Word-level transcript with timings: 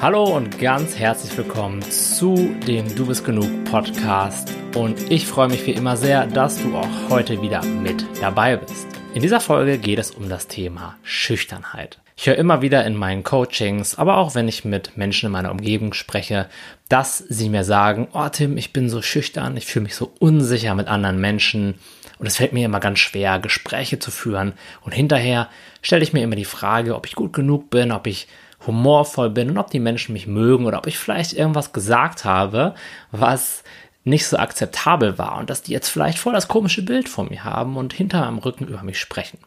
Hallo 0.00 0.22
und 0.36 0.60
ganz 0.60 0.96
herzlich 0.96 1.36
willkommen 1.36 1.82
zu 1.82 2.54
dem 2.68 2.94
Du 2.94 3.06
bist 3.06 3.24
genug 3.24 3.64
Podcast 3.64 4.54
und 4.76 5.10
ich 5.10 5.26
freue 5.26 5.48
mich 5.48 5.66
wie 5.66 5.72
immer 5.72 5.96
sehr, 5.96 6.28
dass 6.28 6.62
du 6.62 6.76
auch 6.76 7.10
heute 7.10 7.42
wieder 7.42 7.64
mit 7.64 8.06
dabei 8.20 8.56
bist. 8.58 8.86
In 9.14 9.22
dieser 9.22 9.40
Folge 9.40 9.76
geht 9.76 9.98
es 9.98 10.12
um 10.12 10.28
das 10.28 10.46
Thema 10.46 10.96
Schüchternheit. 11.02 11.98
Ich 12.16 12.28
höre 12.28 12.36
immer 12.36 12.62
wieder 12.62 12.86
in 12.86 12.94
meinen 12.94 13.24
Coachings, 13.24 13.98
aber 13.98 14.18
auch 14.18 14.36
wenn 14.36 14.46
ich 14.46 14.64
mit 14.64 14.96
Menschen 14.96 15.26
in 15.26 15.32
meiner 15.32 15.50
Umgebung 15.50 15.92
spreche, 15.94 16.48
dass 16.88 17.18
sie 17.18 17.48
mir 17.48 17.64
sagen, 17.64 18.06
oh 18.12 18.28
Tim, 18.28 18.56
ich 18.56 18.72
bin 18.72 18.88
so 18.88 19.02
schüchtern, 19.02 19.56
ich 19.56 19.66
fühle 19.66 19.82
mich 19.82 19.96
so 19.96 20.12
unsicher 20.20 20.76
mit 20.76 20.86
anderen 20.86 21.20
Menschen 21.20 21.74
und 22.20 22.26
es 22.28 22.36
fällt 22.36 22.52
mir 22.52 22.64
immer 22.64 22.78
ganz 22.78 23.00
schwer, 23.00 23.40
Gespräche 23.40 23.98
zu 23.98 24.12
führen 24.12 24.52
und 24.82 24.92
hinterher 24.92 25.48
stelle 25.82 26.04
ich 26.04 26.12
mir 26.12 26.22
immer 26.22 26.36
die 26.36 26.44
Frage, 26.44 26.94
ob 26.94 27.04
ich 27.04 27.16
gut 27.16 27.32
genug 27.32 27.68
bin, 27.68 27.90
ob 27.90 28.06
ich 28.06 28.28
humorvoll 28.68 29.30
bin 29.30 29.50
und 29.50 29.58
ob 29.58 29.70
die 29.70 29.80
Menschen 29.80 30.12
mich 30.12 30.28
mögen 30.28 30.66
oder 30.66 30.78
ob 30.78 30.86
ich 30.86 30.98
vielleicht 30.98 31.32
irgendwas 31.32 31.72
gesagt 31.72 32.24
habe, 32.24 32.74
was 33.10 33.64
nicht 34.04 34.26
so 34.26 34.36
akzeptabel 34.36 35.18
war 35.18 35.38
und 35.38 35.50
dass 35.50 35.62
die 35.62 35.72
jetzt 35.72 35.88
vielleicht 35.88 36.18
voll 36.18 36.34
das 36.34 36.46
komische 36.48 36.82
Bild 36.82 37.08
von 37.08 37.28
mir 37.28 37.44
haben 37.44 37.76
und 37.76 37.92
hinter 37.92 38.20
meinem 38.20 38.38
Rücken 38.38 38.68
über 38.68 38.82
mich 38.82 39.00
sprechen. 39.00 39.38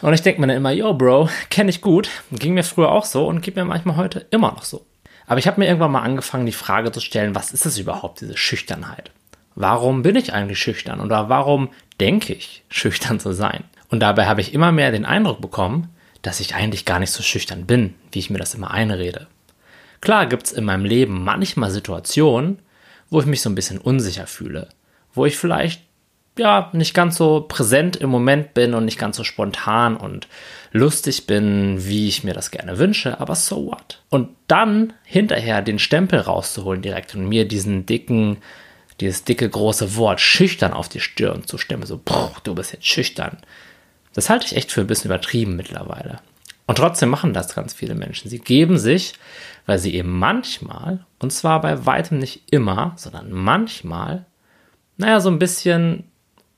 Und 0.00 0.14
ich 0.14 0.22
denke 0.22 0.40
mir 0.40 0.46
dann 0.46 0.56
immer, 0.56 0.70
yo, 0.70 0.94
Bro, 0.94 1.28
kenne 1.50 1.70
ich 1.70 1.80
gut, 1.80 2.08
ging 2.30 2.54
mir 2.54 2.64
früher 2.64 2.90
auch 2.90 3.04
so 3.04 3.26
und 3.26 3.42
geht 3.42 3.56
mir 3.56 3.64
manchmal 3.64 3.96
heute 3.96 4.26
immer 4.30 4.52
noch 4.52 4.64
so. 4.64 4.86
Aber 5.26 5.38
ich 5.38 5.46
habe 5.46 5.60
mir 5.60 5.66
irgendwann 5.66 5.92
mal 5.92 6.02
angefangen, 6.02 6.46
die 6.46 6.52
Frage 6.52 6.90
zu 6.92 7.00
stellen, 7.00 7.34
was 7.34 7.52
ist 7.52 7.66
es 7.66 7.78
überhaupt, 7.78 8.20
diese 8.20 8.36
Schüchternheit? 8.36 9.10
Warum 9.54 10.02
bin 10.02 10.16
ich 10.16 10.32
eigentlich 10.32 10.60
schüchtern 10.60 11.00
oder 11.00 11.28
warum 11.28 11.70
denke 12.00 12.32
ich, 12.32 12.64
schüchtern 12.70 13.18
zu 13.18 13.32
sein? 13.32 13.64
Und 13.90 14.00
dabei 14.00 14.26
habe 14.26 14.40
ich 14.40 14.54
immer 14.54 14.72
mehr 14.72 14.92
den 14.92 15.04
Eindruck 15.04 15.40
bekommen, 15.40 15.88
dass 16.22 16.40
ich 16.40 16.54
eigentlich 16.54 16.84
gar 16.84 16.98
nicht 16.98 17.12
so 17.12 17.22
schüchtern 17.22 17.66
bin, 17.66 17.94
wie 18.12 18.18
ich 18.18 18.30
mir 18.30 18.38
das 18.38 18.54
immer 18.54 18.70
einrede. 18.70 19.26
Klar 20.00 20.26
gibt 20.26 20.46
es 20.46 20.52
in 20.52 20.64
meinem 20.64 20.84
Leben 20.84 21.24
manchmal 21.24 21.70
Situationen, 21.70 22.58
wo 23.10 23.20
ich 23.20 23.26
mich 23.26 23.42
so 23.42 23.50
ein 23.50 23.54
bisschen 23.54 23.78
unsicher 23.78 24.26
fühle, 24.26 24.68
wo 25.14 25.26
ich 25.26 25.36
vielleicht 25.36 25.82
ja 26.38 26.70
nicht 26.72 26.94
ganz 26.94 27.16
so 27.16 27.44
präsent 27.48 27.96
im 27.96 28.10
Moment 28.10 28.54
bin 28.54 28.74
und 28.74 28.84
nicht 28.84 28.98
ganz 28.98 29.16
so 29.16 29.24
spontan 29.24 29.96
und 29.96 30.28
lustig 30.70 31.26
bin, 31.26 31.84
wie 31.86 32.08
ich 32.08 32.24
mir 32.24 32.34
das 32.34 32.50
gerne 32.50 32.78
wünsche, 32.78 33.20
aber 33.20 33.34
so 33.34 33.66
what? 33.66 34.02
Und 34.08 34.30
dann 34.46 34.92
hinterher 35.04 35.62
den 35.62 35.78
Stempel 35.78 36.20
rauszuholen 36.20 36.82
direkt 36.82 37.14
und 37.14 37.28
mir 37.28 37.46
diesen 37.46 37.86
dicken, 37.86 38.38
dieses 39.00 39.24
dicke 39.24 39.48
große 39.48 39.96
Wort 39.96 40.20
schüchtern 40.20 40.72
auf 40.72 40.88
die 40.88 41.00
Stirn 41.00 41.44
zu 41.44 41.58
stimmen, 41.58 41.86
so, 41.86 42.00
du 42.44 42.54
bist 42.54 42.72
jetzt 42.72 42.86
schüchtern. 42.86 43.38
Das 44.14 44.30
halte 44.30 44.46
ich 44.46 44.56
echt 44.56 44.72
für 44.72 44.80
ein 44.80 44.86
bisschen 44.86 45.10
übertrieben 45.10 45.56
mittlerweile. 45.56 46.20
Und 46.66 46.76
trotzdem 46.76 47.08
machen 47.08 47.32
das 47.32 47.54
ganz 47.54 47.72
viele 47.72 47.94
Menschen. 47.94 48.28
Sie 48.28 48.38
geben 48.38 48.78
sich, 48.78 49.14
weil 49.64 49.78
sie 49.78 49.94
eben 49.94 50.18
manchmal, 50.18 51.04
und 51.18 51.32
zwar 51.32 51.60
bei 51.60 51.86
weitem 51.86 52.18
nicht 52.18 52.42
immer, 52.52 52.92
sondern 52.96 53.32
manchmal, 53.32 54.26
naja, 54.98 55.20
so 55.20 55.30
ein 55.30 55.38
bisschen 55.38 56.04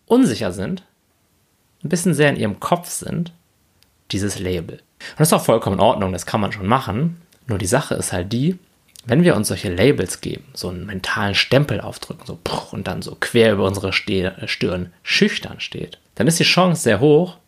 unsicher 0.07 0.53
sind, 0.53 0.83
ein 1.85 1.89
bisschen 1.89 2.15
sehr 2.15 2.29
in 2.29 2.37
ihrem 2.37 2.61
Kopf 2.61 2.89
sind, 2.89 3.33
dieses 4.11 4.39
Label. 4.39 4.77
Und 4.77 5.21
das 5.21 5.29
ist 5.29 5.33
auch 5.33 5.45
vollkommen 5.45 5.77
in 5.77 5.85
Ordnung, 5.85 6.13
das 6.13 6.27
kann 6.27 6.41
man 6.41 6.53
schon 6.53 6.67
machen. 6.67 7.23
Nur 7.47 7.59
die 7.59 7.67
Sache 7.67 7.95
ist 7.95 8.13
halt 8.13 8.33
die, 8.33 8.59
wenn 9.07 9.23
wir 9.23 9.35
uns 9.35 9.49
solche 9.49 9.73
Labels 9.73 10.21
geben, 10.21 10.45
so 10.53 10.69
einen 10.69 10.87
mentalen 10.87 11.35
Stempel 11.35 11.81
aufdrücken, 11.81 12.27
so 12.27 12.39
und 12.73 12.87
dann 12.87 13.03
so 13.03 13.17
quer 13.19 13.53
über 13.53 13.65
unsere 13.65 13.93
Stirn 13.93 14.93
schüchtern 15.03 15.61
steht, 15.61 15.99
dann 16.21 16.27
ist 16.27 16.39
die 16.39 16.45
Chance 16.45 16.83
sehr 16.83 17.01
hoch, 17.01 17.39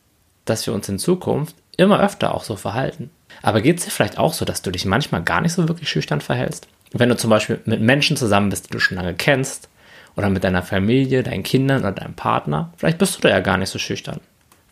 dass 0.47 0.67
wir 0.67 0.73
uns 0.73 0.89
in 0.89 0.98
Zukunft 0.98 1.55
immer 1.77 2.01
öfter 2.01 2.34
auch 2.34 2.42
so 2.42 2.56
verhalten. 2.56 3.11
Aber 3.42 3.61
geht 3.61 3.79
es 3.79 3.84
dir 3.84 3.91
vielleicht 3.91 4.17
auch 4.17 4.33
so, 4.33 4.47
dass 4.47 4.62
du 4.62 4.70
dich 4.70 4.87
manchmal 4.87 5.23
gar 5.23 5.42
nicht 5.42 5.53
so 5.53 5.69
wirklich 5.69 5.91
schüchtern 5.91 6.23
verhältst? 6.23 6.69
Wenn 6.91 7.11
du 7.11 7.17
zum 7.19 7.29
Beispiel 7.29 7.61
mit 7.67 7.83
Menschen 7.83 8.17
zusammen 8.17 8.48
bist, 8.48 8.67
die 8.67 8.73
du 8.73 8.79
schon 8.79 8.97
lange 8.97 9.12
kennst, 9.12 9.69
oder 10.17 10.31
mit 10.31 10.42
deiner 10.42 10.62
Familie, 10.62 11.23
deinen 11.23 11.42
Kindern 11.42 11.83
oder 11.83 11.92
deinem 11.92 12.14
Partner, 12.14 12.73
vielleicht 12.79 12.97
bist 12.97 13.14
du 13.14 13.20
da 13.20 13.29
ja 13.29 13.41
gar 13.41 13.58
nicht 13.58 13.69
so 13.69 13.79
schüchtern. 13.79 14.20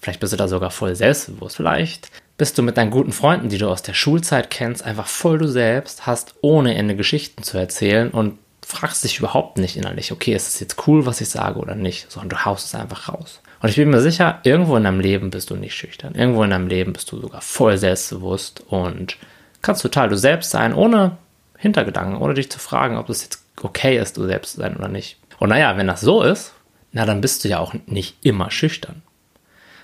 Vielleicht 0.00 0.20
bist 0.20 0.32
du 0.32 0.38
da 0.38 0.48
sogar 0.48 0.70
voll 0.70 0.96
selbstbewusst. 0.96 1.56
Vielleicht 1.56 2.10
bist 2.38 2.56
du 2.56 2.62
mit 2.62 2.78
deinen 2.78 2.90
guten 2.90 3.12
Freunden, 3.12 3.50
die 3.50 3.58
du 3.58 3.68
aus 3.68 3.82
der 3.82 3.92
Schulzeit 3.92 4.48
kennst, 4.48 4.82
einfach 4.82 5.08
voll 5.08 5.36
du 5.36 5.46
selbst, 5.46 6.06
hast 6.06 6.36
ohne 6.40 6.74
Ende 6.74 6.96
Geschichten 6.96 7.42
zu 7.42 7.58
erzählen 7.58 8.10
und 8.10 8.38
fragst 8.62 9.04
dich 9.04 9.18
überhaupt 9.18 9.58
nicht 9.58 9.76
innerlich, 9.76 10.12
okay, 10.12 10.34
ist 10.34 10.48
es 10.48 10.60
jetzt 10.60 10.86
cool, 10.86 11.06
was 11.06 11.20
ich 11.20 11.28
sage 11.28 11.58
oder 11.58 11.74
nicht, 11.74 12.10
sondern 12.10 12.30
du 12.30 12.44
haust 12.44 12.66
es 12.66 12.74
einfach 12.74 13.08
raus. 13.08 13.40
Und 13.62 13.68
ich 13.68 13.76
bin 13.76 13.90
mir 13.90 14.00
sicher, 14.00 14.40
irgendwo 14.42 14.76
in 14.76 14.84
deinem 14.84 15.00
Leben 15.00 15.30
bist 15.30 15.50
du 15.50 15.56
nicht 15.56 15.74
schüchtern. 15.74 16.14
Irgendwo 16.14 16.42
in 16.44 16.50
deinem 16.50 16.68
Leben 16.68 16.92
bist 16.92 17.10
du 17.12 17.20
sogar 17.20 17.42
voll 17.42 17.76
selbstbewusst 17.76 18.62
und 18.68 19.16
kannst 19.60 19.82
total 19.82 20.08
du 20.08 20.16
selbst 20.16 20.50
sein, 20.50 20.72
ohne 20.72 21.18
Hintergedanken, 21.58 22.16
ohne 22.16 22.34
dich 22.34 22.50
zu 22.50 22.58
fragen, 22.58 22.96
ob 22.96 23.10
es 23.10 23.22
jetzt 23.22 23.44
okay 23.62 23.98
ist, 23.98 24.16
du 24.16 24.26
selbst 24.26 24.52
zu 24.52 24.60
sein 24.60 24.76
oder 24.76 24.88
nicht. 24.88 25.18
Und 25.38 25.50
naja, 25.50 25.76
wenn 25.76 25.86
das 25.86 26.00
so 26.00 26.22
ist, 26.22 26.52
na 26.92 27.04
dann 27.04 27.20
bist 27.20 27.44
du 27.44 27.48
ja 27.48 27.58
auch 27.58 27.74
nicht 27.86 28.16
immer 28.22 28.50
schüchtern. 28.50 29.02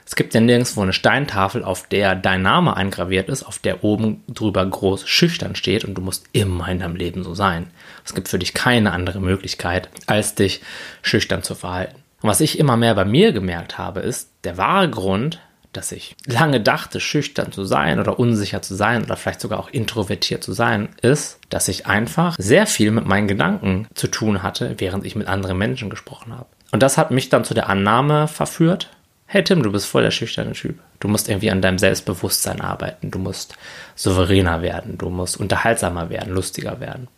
Es 0.07 0.15
gibt 0.15 0.35
ja 0.35 0.41
nirgendwo 0.41 0.83
eine 0.83 0.93
Steintafel, 0.93 1.65
auf 1.65 1.89
der 1.89 2.15
dein 2.15 2.41
Name 2.41 2.77
eingraviert 2.77 3.29
ist, 3.29 3.43
auf 3.43 3.59
der 3.59 3.83
oben 3.83 4.23
drüber 4.29 4.65
groß 4.65 5.09
schüchtern 5.09 5.57
steht 5.57 5.85
und 5.85 5.95
du 5.95 6.01
musst 6.01 6.27
immer 6.33 6.69
in 6.69 6.79
deinem 6.79 6.95
Leben 6.95 7.25
so 7.25 7.35
sein. 7.35 7.71
Es 8.05 8.15
gibt 8.15 8.29
für 8.29 8.39
dich 8.39 8.55
keine 8.55 8.93
andere 8.93 9.21
Möglichkeit, 9.21 9.89
als 10.07 10.37
dich 10.37 10.63
schüchtern 11.03 11.43
zu 11.43 11.57
verhalten. 11.57 11.97
Und 12.23 12.31
was 12.31 12.41
ich 12.41 12.59
immer 12.59 12.77
mehr 12.77 12.95
bei 12.95 13.05
mir 13.05 13.33
gemerkt 13.33 13.79
habe, 13.79 14.01
ist, 14.01 14.31
der 14.45 14.57
wahre 14.57 14.89
Grund, 14.89 15.41
dass 15.73 15.93
ich 15.93 16.17
lange 16.25 16.61
dachte, 16.61 17.01
schüchtern 17.01 17.53
zu 17.53 17.65
sein 17.65 17.99
oder 17.99 18.19
unsicher 18.19 18.63
zu 18.63 18.75
sein 18.75 19.03
oder 19.03 19.17
vielleicht 19.17 19.41
sogar 19.41 19.59
auch 19.59 19.69
introvertiert 19.69 20.43
zu 20.43 20.53
sein, 20.53 20.89
ist, 21.03 21.39
dass 21.49 21.69
ich 21.69 21.87
einfach 21.87 22.37
sehr 22.39 22.67
viel 22.67 22.93
mit 22.93 23.07
meinen 23.07 23.29
Gedanken 23.29 23.89
zu 23.95 24.07
tun 24.07 24.43
hatte, 24.43 24.77
während 24.79 25.05
ich 25.05 25.17
mit 25.17 25.27
anderen 25.27 25.59
Menschen 25.59 25.91
gesprochen 25.91 26.33
habe. 26.33 26.47
Und 26.73 26.83
das 26.83 26.97
hat 26.97 27.11
mich 27.11 27.29
dann 27.29 27.45
zu 27.45 27.55
der 27.55 27.69
Annahme 27.69 28.29
verführt, 28.29 28.91
hey 29.27 29.43
Tim, 29.43 29.63
du 29.63 29.73
bist 29.73 29.87
voll 29.87 30.03
der 30.03 30.11
schüchterne 30.11 30.53
Typ. 30.53 30.79
Du 31.01 31.09
musst 31.09 31.29
irgendwie 31.29 31.51
an 31.51 31.63
deinem 31.63 31.79
Selbstbewusstsein 31.79 32.61
arbeiten, 32.61 33.11
du 33.11 33.19
musst 33.19 33.57
souveräner 33.95 34.63
werden, 34.63 34.99
du 34.99 35.11
musst 35.11 35.39
unterhaltsamer 35.39 36.11
werden, 36.11 36.33
lustiger 36.33 36.81
werden. 36.81 37.09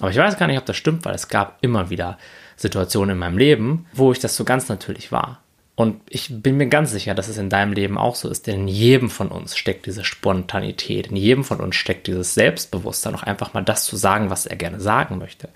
Aber 0.00 0.10
ich 0.10 0.16
weiß 0.16 0.36
gar 0.36 0.46
nicht, 0.46 0.58
ob 0.58 0.66
das 0.66 0.76
stimmt, 0.76 1.04
weil 1.04 1.14
es 1.14 1.28
gab 1.28 1.58
immer 1.62 1.90
wieder 1.90 2.18
Situationen 2.56 3.10
in 3.10 3.18
meinem 3.18 3.38
Leben, 3.38 3.86
wo 3.92 4.12
ich 4.12 4.18
das 4.18 4.36
so 4.36 4.44
ganz 4.44 4.68
natürlich 4.68 5.12
war. 5.12 5.40
Und 5.76 6.00
ich 6.08 6.28
bin 6.30 6.56
mir 6.56 6.68
ganz 6.68 6.92
sicher, 6.92 7.14
dass 7.14 7.26
es 7.26 7.36
in 7.36 7.50
deinem 7.50 7.72
Leben 7.72 7.98
auch 7.98 8.14
so 8.14 8.28
ist, 8.28 8.46
denn 8.46 8.60
in 8.60 8.68
jedem 8.68 9.10
von 9.10 9.28
uns 9.28 9.56
steckt 9.56 9.86
diese 9.86 10.04
Spontanität, 10.04 11.08
in 11.08 11.16
jedem 11.16 11.42
von 11.42 11.58
uns 11.58 11.74
steckt 11.74 12.06
dieses 12.06 12.34
Selbstbewusstsein, 12.34 13.16
auch 13.16 13.24
einfach 13.24 13.54
mal 13.54 13.64
das 13.64 13.84
zu 13.84 13.96
sagen, 13.96 14.30
was 14.30 14.46
er 14.46 14.54
gerne 14.54 14.78
sagen 14.78 15.18
möchte. 15.18 15.48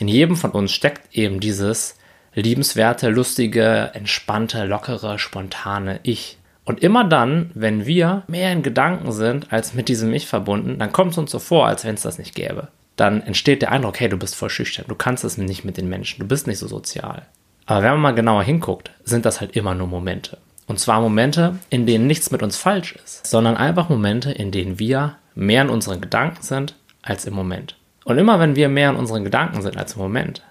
In 0.00 0.08
jedem 0.08 0.34
von 0.34 0.50
uns 0.50 0.72
steckt 0.72 1.14
eben 1.16 1.38
dieses 1.38 1.96
liebenswerte, 2.34 3.08
lustige, 3.08 3.90
entspannte, 3.94 4.64
lockere, 4.64 5.18
spontane 5.18 6.00
Ich. 6.02 6.38
Und 6.64 6.82
immer 6.82 7.04
dann, 7.04 7.50
wenn 7.54 7.86
wir 7.86 8.22
mehr 8.28 8.52
in 8.52 8.62
Gedanken 8.62 9.12
sind 9.12 9.52
als 9.52 9.74
mit 9.74 9.88
diesem 9.88 10.12
Ich 10.12 10.26
verbunden, 10.26 10.78
dann 10.78 10.92
kommt 10.92 11.12
es 11.12 11.18
uns 11.18 11.30
so 11.30 11.38
vor, 11.38 11.66
als 11.66 11.84
wenn 11.84 11.94
es 11.94 12.02
das 12.02 12.18
nicht 12.18 12.34
gäbe 12.34 12.68
dann 13.00 13.22
entsteht 13.22 13.62
der 13.62 13.72
Eindruck, 13.72 13.98
hey, 13.98 14.10
du 14.10 14.18
bist 14.18 14.36
voll 14.36 14.50
schüchtern, 14.50 14.84
du 14.86 14.94
kannst 14.94 15.24
es 15.24 15.38
nicht 15.38 15.64
mit 15.64 15.78
den 15.78 15.88
Menschen, 15.88 16.20
du 16.20 16.28
bist 16.28 16.46
nicht 16.46 16.58
so 16.58 16.68
sozial. 16.68 17.22
Aber 17.64 17.82
wenn 17.82 17.92
man 17.92 18.00
mal 18.00 18.14
genauer 18.14 18.42
hinguckt, 18.42 18.90
sind 19.04 19.24
das 19.24 19.40
halt 19.40 19.56
immer 19.56 19.74
nur 19.74 19.86
Momente. 19.86 20.36
Und 20.66 20.78
zwar 20.78 21.00
Momente, 21.00 21.58
in 21.70 21.86
denen 21.86 22.06
nichts 22.06 22.30
mit 22.30 22.42
uns 22.42 22.58
falsch 22.58 22.94
ist, 23.02 23.26
sondern 23.26 23.56
einfach 23.56 23.88
Momente, 23.88 24.30
in 24.30 24.50
denen 24.50 24.78
wir 24.78 25.16
mehr 25.34 25.62
in 25.62 25.70
unseren 25.70 26.02
Gedanken 26.02 26.42
sind 26.42 26.74
als 27.00 27.24
im 27.24 27.32
Moment. 27.32 27.76
Und 28.04 28.18
immer 28.18 28.38
wenn 28.38 28.54
wir 28.54 28.68
mehr 28.68 28.90
in 28.90 28.96
unseren 28.96 29.24
Gedanken 29.24 29.62
sind 29.62 29.78
als 29.78 29.94
im 29.94 30.00
Moment, 30.00 30.42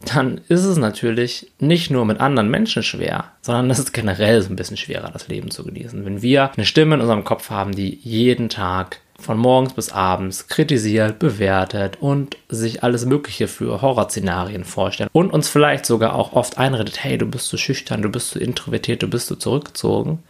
dann 0.00 0.40
ist 0.48 0.64
es 0.64 0.76
natürlich 0.76 1.50
nicht 1.58 1.90
nur 1.90 2.04
mit 2.04 2.20
anderen 2.20 2.50
Menschen 2.50 2.82
schwer, 2.82 3.32
sondern 3.42 3.70
es 3.70 3.80
ist 3.80 3.92
generell 3.92 4.40
so 4.42 4.50
ein 4.50 4.56
bisschen 4.56 4.76
schwerer, 4.76 5.10
das 5.10 5.28
Leben 5.28 5.50
zu 5.50 5.64
genießen. 5.64 6.04
Wenn 6.04 6.22
wir 6.22 6.52
eine 6.52 6.66
Stimme 6.66 6.94
in 6.94 7.00
unserem 7.00 7.24
Kopf 7.24 7.50
haben, 7.50 7.74
die 7.74 7.98
jeden 8.02 8.48
Tag 8.48 9.00
von 9.20 9.36
morgens 9.36 9.72
bis 9.72 9.90
abends 9.90 10.46
kritisiert, 10.46 11.18
bewertet 11.18 11.98
und 12.00 12.36
sich 12.48 12.84
alles 12.84 13.04
Mögliche 13.04 13.48
für 13.48 13.82
Horrorszenarien 13.82 14.64
vorstellt 14.64 15.10
und 15.12 15.32
uns 15.32 15.48
vielleicht 15.48 15.84
sogar 15.84 16.14
auch 16.14 16.32
oft 16.32 16.58
einredet, 16.58 17.02
hey, 17.02 17.18
du 17.18 17.26
bist 17.26 17.48
zu 17.48 17.56
schüchtern, 17.56 18.02
du 18.02 18.08
bist 18.08 18.30
zu 18.30 18.38
introvertiert, 18.38 19.02
du 19.02 19.08
bist 19.08 19.26
zu 19.26 19.34
zurückgezogen. 19.34 20.20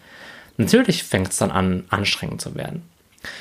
Natürlich 0.56 1.04
fängt 1.04 1.28
es 1.28 1.36
dann 1.36 1.50
an, 1.50 1.84
anstrengend 1.90 2.40
zu 2.40 2.54
werden. 2.54 2.82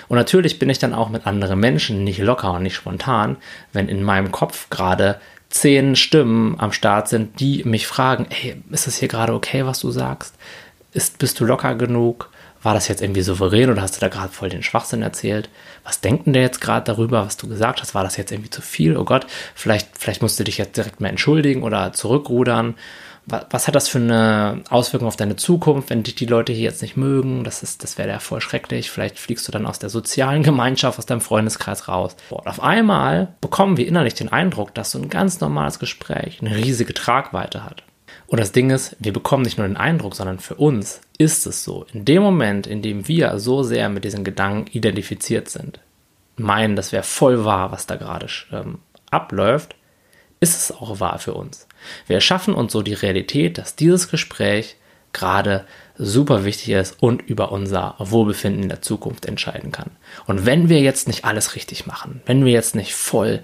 Und 0.10 0.18
natürlich 0.18 0.60
bin 0.60 0.70
ich 0.70 0.80
dann 0.80 0.94
auch 0.94 1.10
mit 1.10 1.26
anderen 1.26 1.60
Menschen 1.60 2.04
nicht 2.04 2.20
locker 2.20 2.54
und 2.54 2.64
nicht 2.64 2.76
spontan, 2.76 3.38
wenn 3.72 3.88
in 3.88 4.04
meinem 4.04 4.32
Kopf 4.32 4.70
gerade 4.70 5.20
zehn 5.50 5.96
Stimmen 5.96 6.60
am 6.60 6.72
Start 6.72 7.08
sind, 7.08 7.40
die 7.40 7.64
mich 7.64 7.88
fragen, 7.88 8.28
hey, 8.30 8.62
ist 8.72 8.88
das 8.88 8.98
hier 8.98 9.08
gerade 9.08 9.34
okay, 9.34 9.66
was 9.66 9.80
du 9.80 9.92
sagst? 9.92 10.36
Ist, 10.94 11.18
bist 11.20 11.40
du 11.40 11.46
locker 11.46 11.76
genug? 11.76 12.30
war 12.68 12.74
das 12.74 12.88
jetzt 12.88 13.02
irgendwie 13.02 13.22
souverän 13.22 13.70
oder 13.70 13.82
hast 13.82 13.96
du 13.96 14.02
da 14.02 14.08
gerade 14.10 14.34
voll 14.34 14.50
den 14.50 14.64
Schwachsinn 14.64 15.02
erzählt? 15.02 15.50
Was 15.84 16.02
denken 16.02 16.34
der 16.34 16.42
jetzt 16.42 16.60
gerade 16.60 16.84
darüber, 16.84 17.26
was 17.26 17.38
du 17.38 17.48
gesagt 17.48 17.82
hast? 17.82 17.96
War 17.96 18.04
das 18.04 18.18
jetzt 18.18 18.32
irgendwie 18.32 18.50
zu 18.50 18.62
viel? 18.62 18.98
Oh 18.98 19.06
Gott, 19.06 19.26
vielleicht, 19.56 19.90
vielleicht 19.98 20.22
musst 20.22 20.40
du 20.40 20.44
dich 20.44 20.58
jetzt 20.58 20.76
direkt 20.76 21.00
mal 21.00 21.08
entschuldigen 21.08 21.64
oder 21.64 21.94
zurückrudern. 21.94 22.76
Was 23.28 23.68
hat 23.68 23.76
das 23.76 23.90
für 23.90 23.98
eine 23.98 24.62
Auswirkung 24.70 25.08
auf 25.08 25.18
deine 25.18 25.36
Zukunft, 25.36 25.90
wenn 25.90 26.04
dich 26.04 26.16
die 26.16 26.26
Leute 26.26 26.54
hier 26.54 26.64
jetzt 26.64 26.82
nicht 26.82 26.96
mögen? 26.96 27.44
Das 27.44 27.60
das 27.78 27.98
wäre 27.98 28.08
ja 28.08 28.20
voll 28.20 28.40
schrecklich. 28.40 28.90
Vielleicht 28.90 29.20
fliegst 29.20 29.46
du 29.48 29.52
dann 29.52 29.66
aus 29.66 29.80
der 29.80 29.90
sozialen 29.90 30.44
Gemeinschaft, 30.44 30.98
aus 30.98 31.06
deinem 31.06 31.22
Freundeskreis 31.22 31.90
raus. 31.90 32.16
Und 32.30 32.48
auf 32.48 32.64
einmal 32.64 33.36
bekommen 33.42 33.76
wir 33.76 33.88
innerlich 33.88 34.14
den 34.14 34.32
Eindruck, 34.32 34.74
dass 34.74 34.92
so 34.92 35.00
ein 35.00 35.10
ganz 35.10 35.42
normales 35.42 35.80
Gespräch 35.80 36.40
eine 36.42 36.56
riesige 36.56 36.94
Tragweite 36.94 37.66
hat. 37.66 37.84
Und 38.28 38.40
das 38.40 38.54
Ding 38.54 38.70
ist, 38.70 38.96
wir 39.00 39.14
bekommen 39.14 39.44
nicht 39.44 39.58
nur 39.58 39.68
den 39.68 39.78
Eindruck, 39.78 40.16
sondern 40.16 40.40
für 40.40 40.56
uns 40.56 41.02
ist 41.18 41.46
es 41.48 41.64
so. 41.64 41.86
In 41.94 42.06
dem 42.06 42.24
Moment, 42.24 42.68
in 42.68 42.82
dem 42.82 43.08
wir 43.08 43.40
so 43.40 43.64
sehr 43.64 43.90
mit 43.90 44.04
diesen 44.04 44.24
Gedanken 44.24 44.68
identifiziert 44.72 45.50
sind, 45.50 45.80
meinen, 46.38 46.76
das 46.76 46.92
wäre 46.92 47.04
voll 47.04 47.44
wahr, 47.44 47.72
was 47.72 47.88
da 47.88 47.96
gerade 47.96 48.28
ähm, 48.52 48.80
abläuft, 49.12 49.76
ist 50.40 50.56
es 50.56 50.72
auch 50.72 51.00
wahr 51.00 51.20
für 51.20 51.34
uns. 51.34 51.67
Wir 52.08 52.16
erschaffen 52.16 52.54
uns 52.54 52.74
so 52.74 52.82
die 52.82 52.94
Realität, 52.94 53.58
dass 53.58 53.76
dieses 53.76 54.10
Gespräch 54.10 54.76
gerade 55.14 55.66
super 55.98 56.46
wichtig 56.46 56.70
ist 56.70 56.98
und 57.02 57.22
über 57.24 57.52
unser 57.52 57.96
Wohlbefinden 57.98 58.64
in 58.64 58.70
der 58.70 58.82
Zukunft 58.82 59.26
entscheiden 59.26 59.72
kann. 59.72 59.92
Und 60.26 60.46
wenn 60.46 60.70
wir 60.70 60.80
jetzt 60.82 61.08
nicht 61.08 61.26
alles 61.26 61.56
richtig 61.56 61.88
machen, 61.88 62.22
wenn 62.26 62.46
wir 62.46 62.52
jetzt 62.52 62.76
nicht 62.76 62.94
voll 62.94 63.42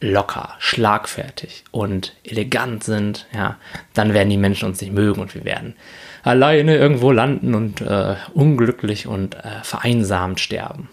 locker, 0.00 0.54
schlagfertig 0.58 1.64
und 1.72 2.14
elegant 2.24 2.84
sind, 2.84 3.26
ja, 3.34 3.56
dann 3.92 4.14
werden 4.14 4.30
die 4.30 4.36
Menschen 4.36 4.66
uns 4.66 4.80
nicht 4.80 4.92
mögen 4.92 5.20
und 5.20 5.34
wir 5.34 5.44
werden 5.44 5.74
alleine 6.22 6.76
irgendwo 6.76 7.12
landen 7.12 7.54
und 7.54 7.80
äh, 7.80 8.14
unglücklich 8.32 9.06
und 9.06 9.34
äh, 9.34 9.62
vereinsamt 9.62 10.40
sterben. 10.40 10.88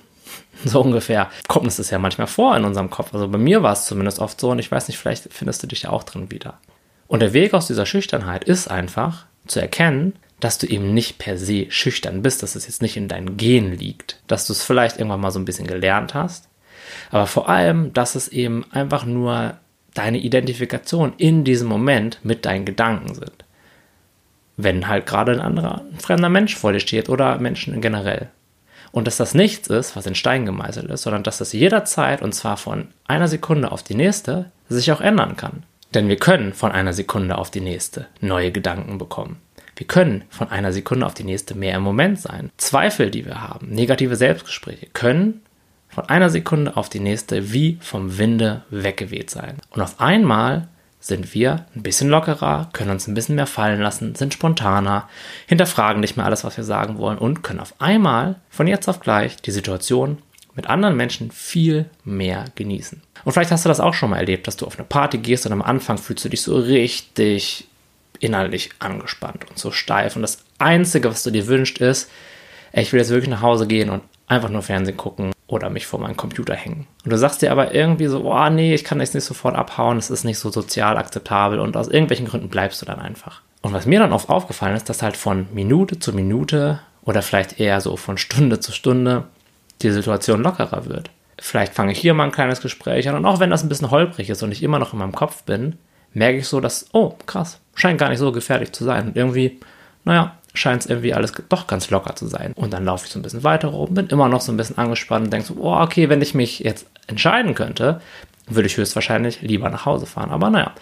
So 0.65 0.81
ungefähr 0.81 1.30
kommt 1.48 1.68
es 1.68 1.89
ja 1.89 2.00
manchmal 2.00 2.27
vor 2.27 2.56
in 2.56 2.65
unserem 2.65 2.89
Kopf. 2.89 3.13
Also 3.13 3.27
bei 3.27 3.38
mir 3.38 3.63
war 3.63 3.74
es 3.74 3.86
zumindest 3.86 4.19
oft 4.19 4.39
so 4.39 4.51
und 4.51 4.59
ich 4.59 4.71
weiß 4.71 4.88
nicht, 4.88 4.98
vielleicht 4.98 5.31
findest 5.31 5.62
du 5.63 5.68
dich 5.68 5.83
ja 5.83 5.89
auch 5.92 6.04
drin 6.04 6.31
wieder. 6.31 6.59
Und 7.07 7.21
der 7.21 7.33
Weg 7.33 7.54
aus 7.54 7.68
dieser 7.68 7.86
Schüchternheit 7.86 8.44
ist 8.44 8.69
einfach 8.69 9.25
zu 9.45 9.59
erkennen, 9.59 10.13
dass 10.39 10.57
du 10.57 10.68
eben 10.68 10.94
nicht 10.94 11.18
per 11.18 11.38
se 11.38 11.68
schüchtern 11.69 12.21
bist, 12.21 12.44
dass 12.44 12.56
es 12.56 12.68
jetzt 12.68 12.81
nicht 12.81 12.98
in 12.98 13.07
deinen 13.07 13.38
Gen 13.38 13.74
liegt, 13.77 14.21
dass 14.27 14.45
du 14.45 14.54
es 14.54 14.63
vielleicht 14.63 14.98
irgendwann 14.98 15.21
mal 15.21 15.31
so 15.31 15.39
ein 15.39 15.45
bisschen 15.45 15.68
gelernt 15.68 16.13
hast, 16.13 16.48
aber 17.12 17.27
vor 17.27 17.50
allem, 17.50 17.94
dass 17.94 18.15
es 18.15 18.27
eben 18.27 18.65
einfach 18.71 19.06
nur 19.06 19.57
deine 19.94 20.19
Identifikation 20.19 21.13
in 21.18 21.44
diesem 21.44 21.68
Moment 21.68 22.19
mit 22.24 22.45
deinen 22.45 22.65
Gedanken 22.65 23.15
sind. 23.15 23.45
Wenn 24.56 24.88
halt 24.88 25.06
gerade 25.06 25.31
ein 25.31 25.42
anderer, 25.42 25.81
ein 25.92 26.00
fremder 26.00 26.30
Mensch 26.30 26.56
vor 26.56 26.71
dir 26.71 26.80
steht 26.80 27.09
oder 27.09 27.39
Menschen 27.39 27.80
generell. 27.81 28.30
Und 28.92 29.07
dass 29.07 29.18
das 29.18 29.34
nichts 29.34 29.68
ist, 29.68 29.95
was 29.95 30.06
in 30.06 30.16
Stein 30.16 30.45
gemeißelt 30.45 30.89
ist, 30.89 31.04
sondern 31.04 31.24
dass 31.24 31.38
das 31.38 31.54
jederzeit 31.54 32.22
und 32.22 32.34
zwar 32.34 32.57
von 32.57 32.88
einer 33.07 33.28
Sekunde 33.28 33.72
auf 33.72 33.84
die 33.84 33.95
nächste 33.95 34.51
sich 34.69 34.92
auch 34.92 35.01
ändern 35.01 35.36
kann. 35.38 35.63
Denn 35.94 36.10
wir 36.10 36.18
können 36.18 36.54
von 36.54 36.72
einer 36.72 36.94
Sekunde 36.94 37.38
auf 37.38 37.51
die 37.51 37.62
nächste 37.62 38.07
neue 38.19 38.51
Gedanken 38.51 38.98
bekommen. 38.98 39.38
Wir 39.75 39.88
können 39.88 40.24
von 40.30 40.50
einer 40.50 40.74
Sekunde 40.74 41.06
auf 41.06 41.13
die 41.13 41.24
nächste 41.24 41.56
mehr 41.56 41.75
im 41.75 41.84
Moment 41.84 42.19
sein. 42.19 42.50
Zweifel, 42.57 43.12
die 43.12 43.25
wir 43.25 43.42
haben, 43.42 43.69
negative 43.69 44.16
Selbstgespräche 44.16 44.88
können 44.88 45.42
von 45.90 46.10
einer 46.10 46.30
Sekunde 46.30 46.75
auf 46.75 46.90
die 46.90 47.00
nächste 47.00 47.54
wie 47.54 47.78
vom 47.81 48.18
Winde 48.18 48.63
weggeweht 48.69 49.30
sein. 49.30 49.57
Und 49.69 49.81
auf 49.81 50.00
einmal 50.00 50.68
sind 50.99 51.33
wir 51.33 51.65
ein 51.75 51.83
bisschen 51.83 52.09
lockerer, 52.09 52.69
können 52.73 52.91
uns 52.91 53.07
ein 53.07 53.13
bisschen 53.13 53.35
mehr 53.35 53.47
fallen 53.47 53.81
lassen, 53.81 54.15
sind 54.15 54.33
spontaner, 54.33 55.07
hinterfragen 55.45 56.01
nicht 56.01 56.17
mehr 56.17 56.25
alles, 56.25 56.44
was 56.44 56.57
wir 56.57 56.63
sagen 56.63 56.97
wollen 56.97 57.17
und 57.17 57.44
können 57.44 57.59
auf 57.59 57.75
einmal 57.79 58.35
von 58.49 58.67
jetzt 58.67 58.88
auf 58.88 58.99
gleich 58.99 59.38
die 59.38 59.51
Situation 59.51 60.17
mit 60.55 60.67
anderen 60.67 60.97
Menschen 60.97 61.29
viel 61.29 61.85
mehr 62.03 62.45
genießen. 62.55 63.01
Und 63.23 63.31
vielleicht 63.31 63.51
hast 63.51 63.63
du 63.63 63.69
das 63.69 63.79
auch 63.79 63.94
schon 63.94 64.09
mal 64.09 64.17
erlebt, 64.17 64.47
dass 64.47 64.57
du 64.57 64.65
auf 64.65 64.77
eine 64.77 64.88
Party 64.88 65.19
gehst 65.19 65.45
und 65.45 65.51
am 65.51 65.61
Anfang 65.61 65.97
fühlst 65.97 66.25
du 66.25 66.29
dich 66.29 66.41
so 66.41 66.57
richtig 66.57 67.67
innerlich 68.19 68.71
angespannt 68.79 69.45
und 69.47 69.59
so 69.59 69.71
steif. 69.71 70.15
Und 70.15 70.23
das 70.23 70.44
Einzige, 70.57 71.09
was 71.09 71.21
du 71.21 71.29
dir 71.29 71.45
wünschst, 71.45 71.77
ist, 71.77 72.09
ey, 72.71 72.81
ich 72.81 72.91
will 72.91 72.99
jetzt 72.99 73.11
wirklich 73.11 73.29
nach 73.29 73.44
Hause 73.44 73.67
gehen 73.67 73.91
und 73.91 74.01
einfach 74.25 74.49
nur 74.49 74.63
Fernsehen 74.63 74.97
gucken 74.97 75.31
oder 75.47 75.69
mich 75.69 75.88
vor 75.88 75.99
meinen 75.99 76.17
Computer 76.17 76.53
hängen. 76.53 76.88
Und 77.03 77.11
du 77.11 77.17
sagst 77.17 77.41
dir 77.41 77.51
aber 77.51 77.73
irgendwie 77.73 78.07
so, 78.07 78.23
oh 78.25 78.49
nee, 78.49 78.75
ich 78.75 78.83
kann 78.83 78.99
jetzt 78.99 79.15
nicht 79.15 79.23
sofort 79.23 79.55
abhauen, 79.55 79.97
es 79.97 80.09
ist 80.09 80.25
nicht 80.25 80.39
so 80.39 80.51
sozial 80.51 80.97
akzeptabel 80.97 81.59
und 81.59 81.77
aus 81.77 81.88
irgendwelchen 81.88 82.27
Gründen 82.27 82.49
bleibst 82.49 82.81
du 82.81 82.85
dann 82.85 82.99
einfach. 82.99 83.41
Und 83.61 83.73
was 83.73 83.85
mir 83.85 83.99
dann 83.99 84.13
oft 84.13 84.29
aufgefallen 84.29 84.75
ist, 84.75 84.89
dass 84.89 85.01
halt 85.01 85.17
von 85.17 85.47
Minute 85.53 85.99
zu 85.99 86.13
Minute 86.13 86.79
oder 87.03 87.21
vielleicht 87.21 87.59
eher 87.59 87.81
so 87.81 87.95
von 87.95 88.17
Stunde 88.17 88.59
zu 88.59 88.71
Stunde 88.71 89.23
die 89.81 89.91
Situation 89.91 90.44
lockerer 90.44 90.85
wird. 90.85 91.09
Vielleicht 91.39 91.73
fange 91.73 91.91
ich 91.91 91.99
hier 91.99 92.13
mal 92.13 92.25
ein 92.25 92.31
kleines 92.31 92.61
Gespräch 92.61 93.07
an 93.07 93.15
und 93.15 93.25
auch 93.25 93.39
wenn 93.39 93.49
das 93.49 93.63
ein 93.63 93.69
bisschen 93.69 93.91
holprig 93.91 94.29
ist 94.29 94.44
und 94.44 94.51
ich 94.51 94.63
immer 94.63 94.79
noch 94.79 94.94
in 94.94 94.99
meinem 94.99 95.13
Kopf 95.13 95.44
bin, 95.44 95.77
merke 96.13 96.39
ich 96.39 96.47
so, 96.47 96.59
dass, 96.59 96.88
oh 96.94 97.13
krass, 97.25 97.59
scheint 97.75 97.99
gar 97.99 98.09
nicht 98.09 98.19
so 98.19 98.31
gefährlich 98.31 98.71
zu 98.71 98.83
sein. 98.83 99.09
Und 99.09 99.15
irgendwie, 99.15 99.59
naja, 100.03 100.38
scheint 100.53 100.83
es 100.83 100.89
irgendwie 100.89 101.13
alles 101.13 101.33
doch 101.49 101.67
ganz 101.67 101.89
locker 101.89 102.15
zu 102.15 102.27
sein. 102.27 102.53
Und 102.53 102.73
dann 102.73 102.85
laufe 102.85 103.05
ich 103.05 103.11
so 103.11 103.19
ein 103.19 103.21
bisschen 103.21 103.44
weiter 103.44 103.69
rum, 103.69 103.94
bin 103.94 104.07
immer 104.07 104.29
noch 104.29 104.41
so 104.41 104.51
ein 104.51 104.57
bisschen 104.57 104.77
angespannt 104.77 105.25
und 105.25 105.33
denke 105.33 105.47
so, 105.47 105.55
oh, 105.59 105.79
okay, 105.79 106.09
wenn 106.09 106.21
ich 106.21 106.33
mich 106.33 106.59
jetzt 106.59 106.88
entscheiden 107.07 107.53
könnte, 107.55 108.01
würde 108.47 108.67
ich 108.67 108.77
höchstwahrscheinlich 108.77 109.41
lieber 109.41 109.69
nach 109.69 109.85
Hause 109.85 110.05
fahren. 110.05 110.31
Aber 110.31 110.49
naja, 110.49 110.73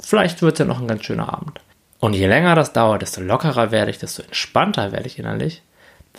vielleicht 0.00 0.42
wird 0.42 0.54
es 0.54 0.58
ja 0.58 0.64
noch 0.64 0.80
ein 0.80 0.88
ganz 0.88 1.04
schöner 1.04 1.32
Abend. 1.32 1.60
Und 2.00 2.14
je 2.14 2.26
länger 2.26 2.54
das 2.54 2.72
dauert, 2.72 3.02
desto 3.02 3.20
lockerer 3.20 3.70
werde 3.70 3.90
ich, 3.90 3.98
desto 3.98 4.22
entspannter 4.22 4.92
werde 4.92 5.06
ich 5.06 5.18
innerlich, 5.18 5.62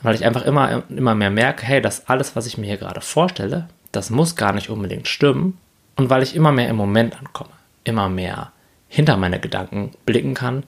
weil 0.01 0.15
ich 0.15 0.25
einfach 0.25 0.43
immer, 0.43 0.83
immer 0.89 1.15
mehr 1.15 1.29
merke, 1.29 1.65
hey, 1.65 1.81
das 1.81 2.07
alles, 2.07 2.35
was 2.35 2.47
ich 2.47 2.57
mir 2.57 2.67
hier 2.67 2.77
gerade 2.77 3.01
vorstelle, 3.01 3.69
das 3.91 4.09
muss 4.09 4.35
gar 4.35 4.53
nicht 4.53 4.69
unbedingt 4.69 5.07
stimmen. 5.07 5.57
Und 5.95 6.09
weil 6.09 6.23
ich 6.23 6.35
immer 6.35 6.51
mehr 6.51 6.69
im 6.69 6.75
Moment 6.75 7.17
ankomme, 7.17 7.51
immer 7.83 8.09
mehr 8.09 8.51
hinter 8.87 9.17
meine 9.17 9.39
Gedanken 9.39 9.91
blicken 10.05 10.33
kann, 10.33 10.63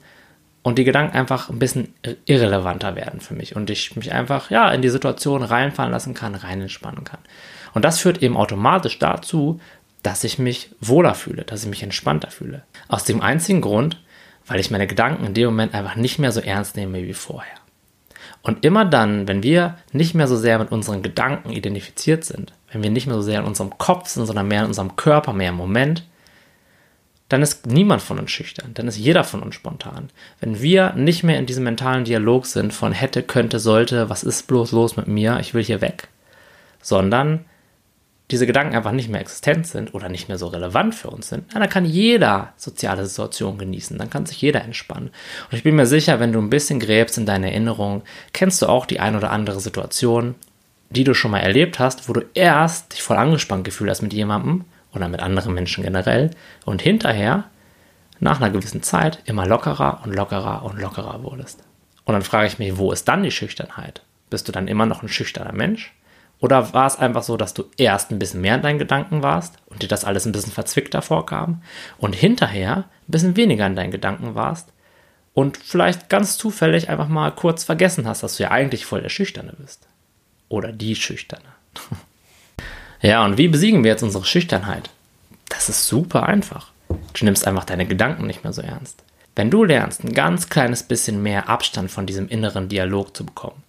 und 0.62 0.78
die 0.78 0.84
Gedanken 0.84 1.16
einfach 1.16 1.50
ein 1.50 1.58
bisschen 1.58 1.94
irrelevanter 2.24 2.94
werden 2.94 3.20
für 3.20 3.34
mich 3.34 3.56
und 3.56 3.68
ich 3.70 3.96
mich 3.96 4.12
einfach 4.12 4.50
ja 4.50 4.70
in 4.70 4.82
die 4.82 4.90
Situation 4.90 5.42
reinfahren 5.42 5.92
lassen 5.92 6.14
kann, 6.14 6.34
rein 6.34 6.60
entspannen 6.60 7.04
kann. 7.04 7.20
Und 7.74 7.84
das 7.84 8.00
führt 8.00 8.22
eben 8.22 8.36
automatisch 8.36 8.98
dazu, 8.98 9.60
dass 10.02 10.24
ich 10.24 10.38
mich 10.38 10.70
wohler 10.80 11.14
fühle, 11.14 11.44
dass 11.44 11.62
ich 11.62 11.70
mich 11.70 11.82
entspannter 11.82 12.30
fühle. 12.30 12.62
Aus 12.88 13.04
dem 13.04 13.20
einzigen 13.20 13.60
Grund, 13.60 14.00
weil 14.46 14.60
ich 14.60 14.70
meine 14.70 14.86
Gedanken 14.86 15.24
in 15.24 15.34
dem 15.34 15.46
Moment 15.46 15.74
einfach 15.74 15.96
nicht 15.96 16.18
mehr 16.18 16.32
so 16.32 16.40
ernst 16.40 16.76
nehme 16.76 17.02
wie 17.02 17.14
vorher. 17.14 17.54
Und 18.42 18.64
immer 18.64 18.84
dann, 18.84 19.28
wenn 19.28 19.42
wir 19.42 19.78
nicht 19.92 20.14
mehr 20.14 20.26
so 20.26 20.36
sehr 20.36 20.58
mit 20.58 20.72
unseren 20.72 21.02
Gedanken 21.02 21.50
identifiziert 21.50 22.24
sind, 22.24 22.52
wenn 22.72 22.82
wir 22.82 22.90
nicht 22.90 23.06
mehr 23.06 23.16
so 23.16 23.22
sehr 23.22 23.40
in 23.40 23.46
unserem 23.46 23.78
Kopf 23.78 24.08
sind, 24.08 24.26
sondern 24.26 24.48
mehr 24.48 24.62
in 24.62 24.68
unserem 24.68 24.96
Körper, 24.96 25.32
mehr 25.32 25.50
im 25.50 25.56
Moment, 25.56 26.04
dann 27.32 27.42
ist 27.42 27.66
niemand 27.66 28.02
von 28.02 28.18
uns 28.18 28.30
schüchtern, 28.30 28.72
dann 28.74 28.88
ist 28.88 28.98
jeder 28.98 29.24
von 29.24 29.42
uns 29.42 29.54
spontan. 29.54 30.10
Wenn 30.40 30.60
wir 30.60 30.92
nicht 30.92 31.22
mehr 31.22 31.38
in 31.38 31.46
diesem 31.46 31.64
mentalen 31.64 32.04
Dialog 32.04 32.44
sind 32.44 32.74
von 32.74 32.92
hätte, 32.92 33.22
könnte, 33.22 33.58
sollte, 33.58 34.10
was 34.10 34.22
ist 34.22 34.46
bloß 34.48 34.72
los 34.72 34.98
mit 34.98 35.08
mir, 35.08 35.38
ich 35.40 35.54
will 35.54 35.64
hier 35.64 35.80
weg, 35.80 36.08
sondern 36.82 37.46
diese 38.30 38.46
Gedanken 38.46 38.76
einfach 38.76 38.92
nicht 38.92 39.08
mehr 39.08 39.20
existent 39.20 39.66
sind 39.66 39.94
oder 39.94 40.10
nicht 40.10 40.28
mehr 40.28 40.36
so 40.36 40.46
relevant 40.48 40.94
für 40.94 41.08
uns 41.08 41.30
sind, 41.30 41.54
dann 41.54 41.68
kann 41.70 41.86
jeder 41.86 42.52
soziale 42.58 43.06
Situation 43.06 43.56
genießen, 43.56 43.96
dann 43.96 44.10
kann 44.10 44.26
sich 44.26 44.40
jeder 44.40 44.62
entspannen. 44.62 45.10
Und 45.50 45.56
ich 45.56 45.62
bin 45.62 45.74
mir 45.74 45.86
sicher, 45.86 46.20
wenn 46.20 46.32
du 46.32 46.38
ein 46.38 46.50
bisschen 46.50 46.80
gräbst 46.80 47.16
in 47.16 47.24
deine 47.24 47.50
Erinnerung, 47.50 48.02
kennst 48.34 48.60
du 48.60 48.66
auch 48.66 48.84
die 48.84 49.00
ein 49.00 49.16
oder 49.16 49.30
andere 49.30 49.60
Situation, 49.60 50.34
die 50.90 51.04
du 51.04 51.14
schon 51.14 51.30
mal 51.30 51.40
erlebt 51.40 51.78
hast, 51.78 52.10
wo 52.10 52.12
du 52.12 52.22
erst 52.34 52.92
dich 52.92 53.02
voll 53.02 53.16
angespannt 53.16 53.64
gefühlt 53.64 53.88
hast 53.88 54.02
mit 54.02 54.12
jemandem 54.12 54.66
oder 54.92 55.08
mit 55.08 55.20
anderen 55.20 55.54
Menschen 55.54 55.84
generell 55.84 56.30
und 56.64 56.82
hinterher, 56.82 57.44
nach 58.20 58.40
einer 58.40 58.50
gewissen 58.50 58.82
Zeit, 58.82 59.20
immer 59.24 59.46
lockerer 59.46 60.00
und 60.04 60.14
lockerer 60.14 60.62
und 60.64 60.80
lockerer 60.80 61.22
wurdest. 61.22 61.64
Und 62.04 62.14
dann 62.14 62.22
frage 62.22 62.46
ich 62.46 62.58
mich, 62.58 62.78
wo 62.78 62.92
ist 62.92 63.08
dann 63.08 63.22
die 63.22 63.30
Schüchternheit? 63.30 64.02
Bist 64.30 64.48
du 64.48 64.52
dann 64.52 64.68
immer 64.68 64.86
noch 64.86 65.02
ein 65.02 65.08
schüchterner 65.08 65.52
Mensch? 65.52 65.92
Oder 66.40 66.72
war 66.74 66.86
es 66.86 66.98
einfach 66.98 67.22
so, 67.22 67.36
dass 67.36 67.54
du 67.54 67.64
erst 67.76 68.10
ein 68.10 68.18
bisschen 68.18 68.40
mehr 68.40 68.56
in 68.56 68.62
deinen 68.62 68.78
Gedanken 68.78 69.22
warst 69.22 69.58
und 69.66 69.82
dir 69.82 69.88
das 69.88 70.04
alles 70.04 70.26
ein 70.26 70.32
bisschen 70.32 70.52
verzwickter 70.52 71.00
vorkam 71.00 71.62
und 71.98 72.14
hinterher 72.14 72.76
ein 72.78 72.84
bisschen 73.06 73.36
weniger 73.36 73.66
in 73.66 73.76
deinen 73.76 73.92
Gedanken 73.92 74.34
warst 74.34 74.72
und 75.34 75.56
vielleicht 75.56 76.08
ganz 76.08 76.36
zufällig 76.36 76.88
einfach 76.88 77.08
mal 77.08 77.30
kurz 77.30 77.64
vergessen 77.64 78.08
hast, 78.08 78.22
dass 78.22 78.36
du 78.36 78.42
ja 78.42 78.50
eigentlich 78.50 78.86
voll 78.86 79.02
der 79.02 79.08
Schüchterne 79.08 79.52
bist? 79.56 79.86
Oder 80.48 80.72
die 80.72 80.96
Schüchterne. 80.96 81.44
Ja, 83.02 83.24
und 83.24 83.36
wie 83.36 83.48
besiegen 83.48 83.82
wir 83.82 83.90
jetzt 83.90 84.04
unsere 84.04 84.24
Schüchternheit? 84.24 84.88
Das 85.48 85.68
ist 85.68 85.86
super 85.88 86.28
einfach. 86.28 86.70
Du 86.88 87.24
nimmst 87.24 87.46
einfach 87.46 87.64
deine 87.64 87.84
Gedanken 87.84 88.26
nicht 88.26 88.44
mehr 88.44 88.52
so 88.52 88.62
ernst. 88.62 89.02
Wenn 89.34 89.50
du 89.50 89.64
lernst, 89.64 90.04
ein 90.04 90.12
ganz 90.12 90.48
kleines 90.48 90.84
bisschen 90.84 91.22
mehr 91.22 91.48
Abstand 91.48 91.90
von 91.90 92.06
diesem 92.06 92.28
inneren 92.28 92.68
Dialog 92.68 93.16
zu 93.16 93.26
bekommen, 93.26 93.62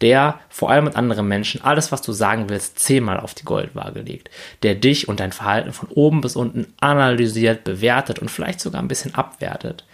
der 0.00 0.40
vor 0.48 0.70
allem 0.70 0.86
mit 0.86 0.96
anderen 0.96 1.28
Menschen 1.28 1.62
alles, 1.62 1.92
was 1.92 2.02
du 2.02 2.12
sagen 2.12 2.48
willst, 2.48 2.80
zehnmal 2.80 3.20
auf 3.20 3.34
die 3.34 3.44
Goldwaage 3.44 4.00
legt, 4.00 4.30
der 4.64 4.74
dich 4.74 5.08
und 5.08 5.20
dein 5.20 5.32
Verhalten 5.32 5.72
von 5.72 5.88
oben 5.90 6.20
bis 6.20 6.34
unten 6.36 6.72
analysiert, 6.80 7.62
bewertet 7.62 8.18
und 8.18 8.30
vielleicht 8.30 8.60
sogar 8.60 8.82
ein 8.82 8.88
bisschen 8.88 9.14
abwertet, 9.14 9.84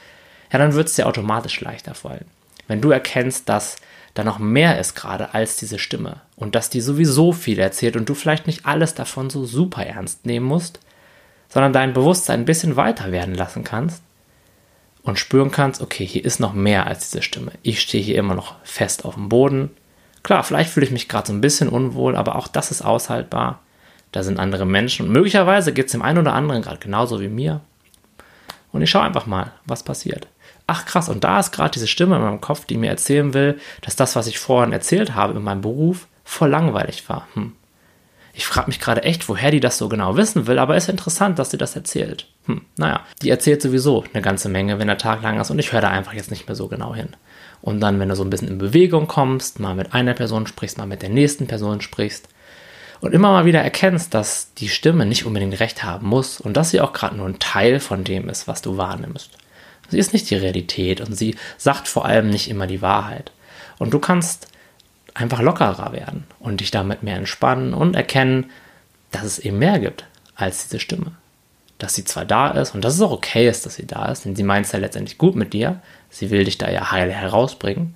ja, 0.53 0.59
dann 0.59 0.75
wird 0.75 0.89
es 0.89 0.95
dir 0.95 1.07
automatisch 1.07 1.61
leichter 1.61 1.95
fallen. 1.95 2.25
Wenn 2.69 2.81
du 2.81 2.91
erkennst, 2.91 3.49
dass 3.49 3.77
da 4.17 4.25
noch 4.25 4.39
mehr 4.39 4.81
ist 4.81 4.95
gerade 4.95 5.35
als 5.35 5.59
diese 5.59 5.79
Stimme 5.79 6.23
und 6.37 6.55
dass 6.55 6.71
die 6.71 6.81
sowieso 6.81 7.33
viel 7.33 7.59
erzählt 7.59 7.97
und 7.97 8.09
du 8.09 8.15
vielleicht 8.15 8.47
nicht 8.47 8.65
alles 8.65 8.95
davon 8.95 9.29
so 9.29 9.45
super 9.45 9.85
ernst 9.85 10.25
nehmen 10.25 10.47
musst, 10.47 10.81
sondern 11.51 11.75
dein 11.75 11.93
Bewusstsein 11.93 12.41
ein 12.41 12.47
bisschen 12.47 12.77
weiter 12.77 13.13
werden 13.13 13.35
lassen 13.35 13.63
kannst 13.63 14.03
und 15.03 15.19
spüren 15.19 15.51
kannst, 15.51 15.83
okay, 15.83 16.07
hier 16.07 16.25
ist 16.25 16.41
noch 16.41 16.55
mehr 16.55 16.87
als 16.87 17.11
diese 17.11 17.21
Stimme. 17.21 17.53
Ich 17.63 17.83
stehe 17.83 18.03
hier 18.03 18.17
immer 18.17 18.35
noch 18.35 18.55
fest 18.65 19.05
auf 19.05 19.17
dem 19.17 19.29
Boden. 19.29 19.71
Klar, 20.23 20.45
vielleicht 20.45 20.71
fühle 20.71 20.87
ich 20.87 20.93
mich 20.93 21.11
gerade 21.11 21.27
so 21.27 21.35
ein 21.35 21.43
bisschen 21.43 21.69
unwohl, 21.69 22.17
aber 22.17 22.37
auch 22.37 22.49
das 22.49 22.71
ist 22.71 22.81
aushaltbar. 22.81 23.61
Da 24.13 24.23
sind 24.23 24.39
andere 24.39 24.65
Menschen 24.65 25.07
und 25.07 25.13
möglicherweise 25.13 25.75
geht 25.75 25.87
es 25.87 25.93
dem 25.93 26.01
einen 26.01 26.21
oder 26.21 26.33
anderen 26.33 26.63
gerade 26.63 26.79
genauso 26.79 27.21
wie 27.21 27.29
mir. 27.29 27.61
Und 28.73 28.81
ich 28.81 28.89
schaue 28.89 29.03
einfach 29.03 29.27
mal, 29.27 29.53
was 29.67 29.83
passiert. 29.83 30.27
Ach 30.67 30.85
krass, 30.85 31.09
und 31.09 31.23
da 31.23 31.39
ist 31.39 31.53
gerade 31.53 31.71
diese 31.71 31.87
Stimme 31.87 32.17
in 32.17 32.23
meinem 32.23 32.41
Kopf, 32.41 32.65
die 32.65 32.77
mir 32.77 32.91
erzählen 32.91 33.35
will, 33.35 33.59
dass 33.83 33.95
das, 33.95 34.17
was 34.17 34.27
ich 34.27 34.39
vorhin 34.39 34.73
erzählt 34.73 35.15
habe 35.15 35.35
in 35.35 35.45
meinem 35.45 35.61
Beruf, 35.61 36.09
voll 36.25 36.51
langweilig 36.51 37.09
war. 37.09 37.29
Hm. 37.35 37.53
Ich 38.35 38.47
frage 38.47 38.67
mich 38.67 38.81
gerade 38.81 39.03
echt, 39.03 39.29
woher 39.31 39.51
die 39.51 39.61
das 39.61 39.79
so 39.79 39.89
genau 39.89 40.17
wissen 40.17 40.47
will, 40.47 40.59
aber 40.59 40.77
ist 40.77 40.91
interessant, 40.91 41.39
dass 41.39 41.51
sie 41.51 41.57
das 41.57 41.75
erzählt. 41.75 42.27
Hm, 42.45 42.61
naja, 42.77 43.01
die 43.23 43.31
erzählt 43.31 43.63
sowieso 43.63 44.05
eine 44.13 44.23
ganze 44.23 44.51
Menge, 44.51 44.79
wenn 44.79 44.89
der 44.89 44.99
Tag 44.99 45.23
lang 45.23 45.41
ist 45.41 45.51
und 45.51 45.59
ich 45.59 45.73
höre 45.73 45.81
da 45.81 45.89
einfach 45.89 46.13
jetzt 46.13 46.31
nicht 46.31 46.47
mehr 46.47 46.55
so 46.55 46.69
genau 46.69 46.95
hin. 46.95 47.09
Und 47.63 47.81
dann, 47.81 47.99
wenn 47.99 48.11
du 48.11 48.17
so 48.17 48.25
ein 48.25 48.31
bisschen 48.31 48.49
in 48.49 48.59
Bewegung 48.59 49.07
kommst, 49.07 49.59
mal 49.59 49.75
mit 49.75 49.95
einer 49.95 50.13
Person 50.13 50.47
sprichst, 50.47 50.77
mal 50.77 50.87
mit 50.87 51.01
der 51.01 51.09
nächsten 51.09 51.47
Person 51.47 51.81
sprichst 51.81 52.29
und 53.01 53.15
immer 53.15 53.31
mal 53.31 53.47
wieder 53.47 53.63
erkennst, 53.63 54.13
dass 54.13 54.53
die 54.55 54.69
Stimme 54.69 55.07
nicht 55.07 55.25
unbedingt 55.25 55.59
recht 55.59 55.83
haben 55.83 56.07
muss 56.07 56.39
und 56.39 56.59
dass 56.59 56.71
sie 56.71 56.83
auch 56.83 56.93
gerade 56.93 57.17
nur 57.17 57.27
ein 57.27 57.39
Teil 57.39 57.81
von 57.81 58.05
dem 58.05 58.29
ist, 58.29 58.47
was 58.47 58.61
du 58.61 58.77
wahrnimmst. 58.77 59.31
Sie 59.89 59.99
ist 59.99 60.13
nicht 60.13 60.29
die 60.31 60.37
Realität 60.37 61.01
und 61.01 61.15
sie 61.15 61.37
sagt 61.57 61.89
vor 61.89 62.05
allem 62.05 62.31
nicht 62.31 62.51
immer 62.51 62.67
die 62.67 62.83
Wahrheit. 62.83 63.33
Und 63.79 63.93
du 63.93 63.99
kannst 63.99 64.49
einfach 65.15 65.41
lockerer 65.41 65.93
werden 65.93 66.25
und 66.41 66.61
dich 66.61 66.71
damit 66.71 67.03
mehr 67.03 67.17
entspannen 67.17 67.75
und 67.75 67.97
erkennen, 67.97 68.51
dass 69.11 69.25
es 69.25 69.39
eben 69.39 69.59
mehr 69.59 69.79
gibt 69.79 70.05
als 70.35 70.65
diese 70.69 70.81
Stimme. 70.81 71.13
Dass 71.79 71.95
sie 71.95 72.05
zwar 72.05 72.25
da 72.25 72.51
ist 72.51 72.75
und 72.75 72.85
dass 72.85 72.95
es 72.95 73.01
auch 73.01 73.13
okay 73.13 73.49
ist, 73.49 73.67
dass 73.67 73.77
sie 73.77 73.87
da 73.87 74.07
ist, 74.07 74.25
denn 74.25 74.37
sie 74.37 74.43
meint 74.43 74.67
es 74.67 74.73
ja 74.73 74.79
letztendlich 74.79 75.19
gut 75.19 75.37
mit 75.37 75.53
dir. 75.53 75.81
Sie 76.11 76.31
will 76.31 76.45
dich 76.45 76.59
da 76.59 76.71
ja 76.71 76.91
heil 76.91 77.13
herausbringen. 77.13 77.95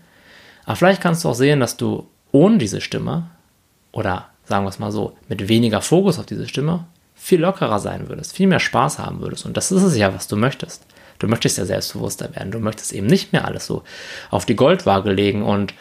Aber 0.64 0.76
vielleicht 0.76 1.00
kannst 1.00 1.24
du 1.24 1.30
auch 1.30 1.34
sehen, 1.34 1.60
dass 1.60 1.76
du 1.76 2.06
ohne 2.32 2.58
diese 2.58 2.80
Stimme 2.80 3.30
oder 3.92 4.28
sagen 4.50 4.64
wir 4.64 4.68
es 4.68 4.78
mal 4.78 4.92
so, 4.92 5.16
mit 5.28 5.48
weniger 5.48 5.80
Fokus 5.80 6.18
auf 6.18 6.26
diese 6.26 6.46
Stimme 6.46 6.84
viel 7.14 7.40
lockerer 7.40 7.78
sein 7.78 8.08
würdest, 8.08 8.34
viel 8.34 8.48
mehr 8.48 8.60
Spaß 8.60 8.98
haben 8.98 9.20
würdest. 9.20 9.46
Und 9.46 9.56
das 9.56 9.72
ist 9.72 9.82
es 9.82 9.96
ja, 9.96 10.12
was 10.12 10.26
du 10.26 10.36
möchtest. 10.36 10.84
Du 11.20 11.28
möchtest 11.28 11.58
ja 11.58 11.64
selbstbewusster 11.64 12.34
werden. 12.34 12.50
Du 12.50 12.58
möchtest 12.58 12.92
eben 12.92 13.06
nicht 13.06 13.32
mehr 13.32 13.44
alles 13.44 13.66
so 13.66 13.84
auf 14.30 14.46
die 14.46 14.56
Goldwaage 14.56 15.12
legen 15.12 15.42
und 15.42 15.74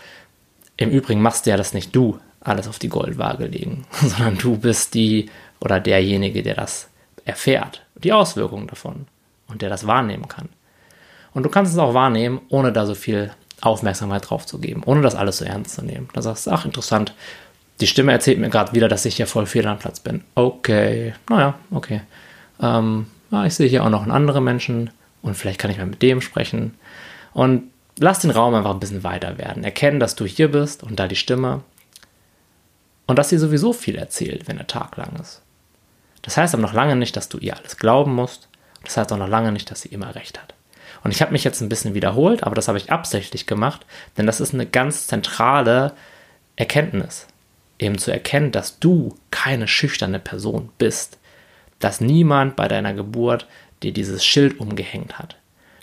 im 0.78 0.92
Übrigen 0.92 1.22
machst 1.22 1.46
ja 1.48 1.58
das 1.58 1.74
nicht 1.74 1.96
du, 1.96 2.20
alles 2.42 2.68
auf 2.68 2.78
die 2.78 2.90
Goldwaage 2.90 3.46
legen, 3.46 3.86
sondern 4.02 4.38
du 4.38 4.58
bist 4.58 4.94
die 4.94 5.30
oder 5.60 5.80
derjenige, 5.80 6.44
der 6.44 6.56
das 6.56 6.90
erfährt, 7.26 7.82
die 7.96 8.14
Auswirkungen 8.14 8.68
davon 8.68 9.08
und 9.48 9.62
der 9.62 9.70
das 9.70 9.88
wahrnehmen 9.88 10.28
kann. 10.28 10.50
Und 11.34 11.44
du 11.44 11.50
kannst 11.50 11.74
es 11.74 11.78
auch 11.80 11.94
wahrnehmen, 11.94 12.42
ohne 12.50 12.72
da 12.72 12.86
so 12.86 12.96
viel 12.96 13.32
Aufmerksamkeit 13.62 14.30
drauf 14.30 14.46
zu 14.46 14.60
geben, 14.60 14.84
ohne 14.86 15.02
das 15.02 15.16
alles 15.16 15.38
so 15.38 15.46
ernst 15.46 15.76
zu 15.76 15.84
nehmen. 15.84 16.10
Da 16.14 16.22
sagst 16.22 16.48
du, 16.48 16.52
ach, 16.52 16.66
interessant, 16.66 17.14
die 17.82 17.88
Stimme 17.88 18.12
erzählt 18.12 18.40
mir 18.40 18.50
gerade 18.50 18.74
wieder, 18.74 18.88
dass 18.88 19.06
ich 19.06 19.16
hier 19.18 19.28
voll 19.28 19.46
fehl 19.46 19.68
am 19.68 19.80
Platz 19.80 20.00
bin. 20.00 20.24
Okay, 20.36 21.14
naja, 21.30 21.56
okay. 21.72 22.02
Ähm, 22.62 23.08
ja, 23.32 23.46
ich 23.46 23.56
sehe 23.56 23.68
hier 23.68 23.84
auch 23.84 23.90
noch 23.90 24.02
einen 24.02 24.12
anderen 24.12 24.44
Menschen 24.44 24.90
und 25.22 25.36
vielleicht 25.36 25.60
kann 25.60 25.72
ich 25.72 25.78
mal 25.78 25.86
mit 25.86 26.02
dem 26.02 26.22
sprechen. 26.22 26.76
Und 27.34 27.72
lass 28.00 28.20
den 28.20 28.32
Raum 28.32 28.56
einfach 28.56 28.72
ein 28.72 28.80
bisschen 28.80 29.04
weiter 29.04 29.38
werden. 29.38 29.64
Erkennen, 29.64 30.00
dass 30.00 30.16
du 30.16 30.26
hier 30.26 30.52
bist 30.52 30.84
und 30.84 31.00
da 31.00 31.08
die 31.08 31.16
Stimme. 31.16 31.62
Und 33.08 33.18
dass 33.18 33.30
sie 33.30 33.38
sowieso 33.38 33.74
viel 33.74 33.96
erzählt, 33.96 34.48
wenn 34.48 34.58
der 34.58 34.68
Tag 34.68 34.98
lang 34.98 35.16
ist. 35.20 35.42
Das 36.22 36.38
heißt 36.38 36.54
aber 36.54 36.62
noch 36.62 36.74
lange 36.74 36.96
nicht, 36.96 37.16
dass 37.16 37.30
du 37.30 37.38
ihr 37.38 37.58
alles 37.58 37.78
glauben 37.78 38.14
musst. 38.14 38.48
Das 38.84 38.98
heißt 38.98 39.12
auch 39.12 39.18
noch 39.18 39.28
lange 39.28 39.52
nicht, 39.52 39.72
dass 39.72 39.82
sie 39.82 39.90
immer 39.90 40.16
recht 40.16 40.40
hat. 40.42 40.54
Und 41.04 41.12
ich 41.12 41.22
habe 41.22 41.32
mich 41.32 41.44
jetzt 41.44 41.62
ein 41.62 41.70
bisschen 41.70 41.94
wiederholt, 41.94 42.44
aber 42.44 42.56
das 42.56 42.68
habe 42.68 42.78
ich 42.78 42.92
absichtlich 42.92 43.46
gemacht, 43.46 43.86
denn 44.18 44.26
das 44.26 44.42
ist 44.42 44.54
eine 44.54 44.66
ganz 44.66 45.08
zentrale 45.08 45.94
Erkenntnis. 46.56 47.28
Eben 47.78 47.98
zu 47.98 48.12
erkennen, 48.12 48.52
dass 48.52 48.80
du 48.80 49.16
keine 49.32 49.68
schüchterne 49.68 50.20
Person 50.20 50.70
bist. 50.78 51.18
Dass 51.80 52.02
niemand 52.02 52.58
bei 52.58 52.68
deiner 52.68 52.94
Geburt 52.94 53.48
dir 53.84 53.92
dieses 53.92 54.26
Schild 54.26 54.60
umgehängt 54.60 55.20
hat. 55.20 55.36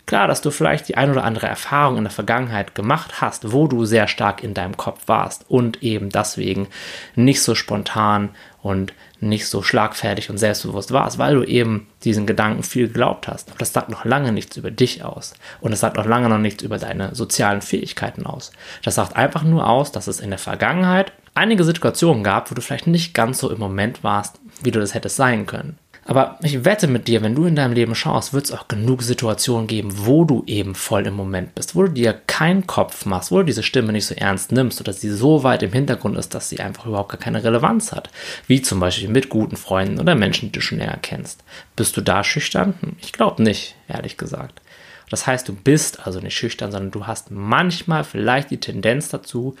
Klar, 0.07 0.29
dass 0.29 0.41
du 0.41 0.51
vielleicht 0.51 0.87
die 0.87 0.95
ein 0.95 1.11
oder 1.11 1.25
andere 1.25 1.47
Erfahrung 1.47 1.97
in 1.97 2.05
der 2.05 2.11
Vergangenheit 2.11 2.75
gemacht 2.75 3.19
hast, 3.19 3.51
wo 3.51 3.67
du 3.67 3.83
sehr 3.83 4.07
stark 4.07 4.41
in 4.41 4.53
deinem 4.53 4.77
Kopf 4.77 5.01
warst 5.07 5.43
und 5.49 5.83
eben 5.83 6.09
deswegen 6.09 6.67
nicht 7.15 7.41
so 7.41 7.55
spontan 7.55 8.29
und 8.61 8.93
nicht 9.19 9.47
so 9.47 9.61
schlagfertig 9.63 10.29
und 10.29 10.37
selbstbewusst 10.37 10.93
warst, 10.93 11.17
weil 11.17 11.35
du 11.35 11.43
eben 11.43 11.87
diesen 12.05 12.25
Gedanken 12.25 12.63
viel 12.63 12.87
geglaubt 12.87 13.27
hast. 13.27 13.49
Aber 13.49 13.59
das 13.59 13.73
sagt 13.73 13.89
noch 13.89 14.05
lange 14.05 14.31
nichts 14.31 14.55
über 14.55 14.71
dich 14.71 15.03
aus. 15.03 15.33
Und 15.59 15.73
es 15.73 15.81
sagt 15.81 15.97
noch 15.97 16.05
lange 16.05 16.29
noch 16.29 16.37
nichts 16.37 16.63
über 16.63 16.77
deine 16.77 17.13
sozialen 17.13 17.61
Fähigkeiten 17.61 18.25
aus. 18.25 18.53
Das 18.83 18.95
sagt 18.95 19.17
einfach 19.17 19.43
nur 19.43 19.67
aus, 19.67 19.91
dass 19.91 20.07
es 20.07 20.21
in 20.21 20.29
der 20.29 20.39
Vergangenheit 20.39 21.11
einige 21.35 21.65
Situationen 21.65 22.23
gab, 22.23 22.49
wo 22.49 22.55
du 22.55 22.61
vielleicht 22.61 22.87
nicht 22.87 23.13
ganz 23.13 23.39
so 23.39 23.51
im 23.51 23.59
Moment 23.59 24.05
warst, 24.05 24.39
wie 24.63 24.71
du 24.71 24.79
das 24.79 24.93
hättest 24.93 25.17
sein 25.17 25.45
können. 25.45 25.77
Aber 26.07 26.39
ich 26.41 26.63
wette 26.63 26.87
mit 26.87 27.09
dir, 27.09 27.21
wenn 27.21 27.35
du 27.35 27.45
in 27.45 27.57
deinem 27.57 27.73
Leben 27.73 27.93
schaust, 27.93 28.33
wird 28.33 28.45
es 28.45 28.53
auch 28.53 28.69
genug 28.69 29.03
Situationen 29.03 29.67
geben, 29.67 29.91
wo 29.93 30.23
du 30.23 30.41
eben 30.47 30.73
voll 30.73 31.05
im 31.05 31.15
Moment 31.15 31.53
bist, 31.53 31.75
wo 31.75 31.83
du 31.83 31.89
dir 31.89 32.13
keinen 32.13 32.65
Kopf 32.65 33.05
machst, 33.05 33.29
wo 33.29 33.39
du 33.39 33.43
diese 33.43 33.61
Stimme 33.61 33.91
nicht 33.91 34.05
so 34.05 34.15
ernst 34.15 34.53
nimmst 34.53 34.79
oder 34.79 34.93
sie 34.93 35.09
so 35.09 35.43
weit 35.43 35.63
im 35.63 35.73
Hintergrund 35.73 36.17
ist, 36.17 36.33
dass 36.33 36.47
sie 36.47 36.61
einfach 36.61 36.85
überhaupt 36.85 37.09
gar 37.09 37.19
keine 37.19 37.43
Relevanz 37.43 37.91
hat. 37.91 38.09
Wie 38.47 38.61
zum 38.61 38.79
Beispiel 38.79 39.09
mit 39.09 39.27
guten 39.27 39.57
Freunden 39.57 39.99
oder 39.99 40.15
Menschen, 40.15 40.47
die 40.47 40.53
du 40.53 40.61
schon 40.61 40.77
näher 40.77 40.97
kennst. 41.01 41.43
Bist 41.75 41.97
du 41.97 42.01
da 42.01 42.23
schüchtern? 42.23 42.75
Hm, 42.79 42.95
ich 43.01 43.11
glaube 43.11 43.43
nicht, 43.43 43.75
ehrlich 43.89 44.15
gesagt. 44.15 44.61
Das 45.09 45.27
heißt, 45.27 45.45
du 45.49 45.53
bist 45.53 46.07
also 46.07 46.21
nicht 46.21 46.37
schüchtern, 46.37 46.71
sondern 46.71 46.91
du 46.91 47.05
hast 47.05 47.31
manchmal 47.31 48.05
vielleicht 48.05 48.49
die 48.49 48.61
Tendenz 48.61 49.09
dazu, 49.09 49.57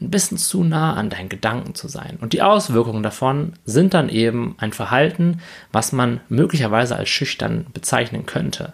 ein 0.00 0.10
bisschen 0.10 0.38
zu 0.38 0.64
nah 0.64 0.94
an 0.94 1.10
deinen 1.10 1.28
Gedanken 1.28 1.74
zu 1.74 1.88
sein. 1.88 2.18
Und 2.20 2.32
die 2.32 2.42
Auswirkungen 2.42 3.02
davon 3.02 3.54
sind 3.64 3.94
dann 3.94 4.08
eben 4.08 4.56
ein 4.58 4.72
Verhalten, 4.72 5.40
was 5.72 5.92
man 5.92 6.20
möglicherweise 6.28 6.96
als 6.96 7.08
schüchtern 7.08 7.66
bezeichnen 7.72 8.26
könnte. 8.26 8.72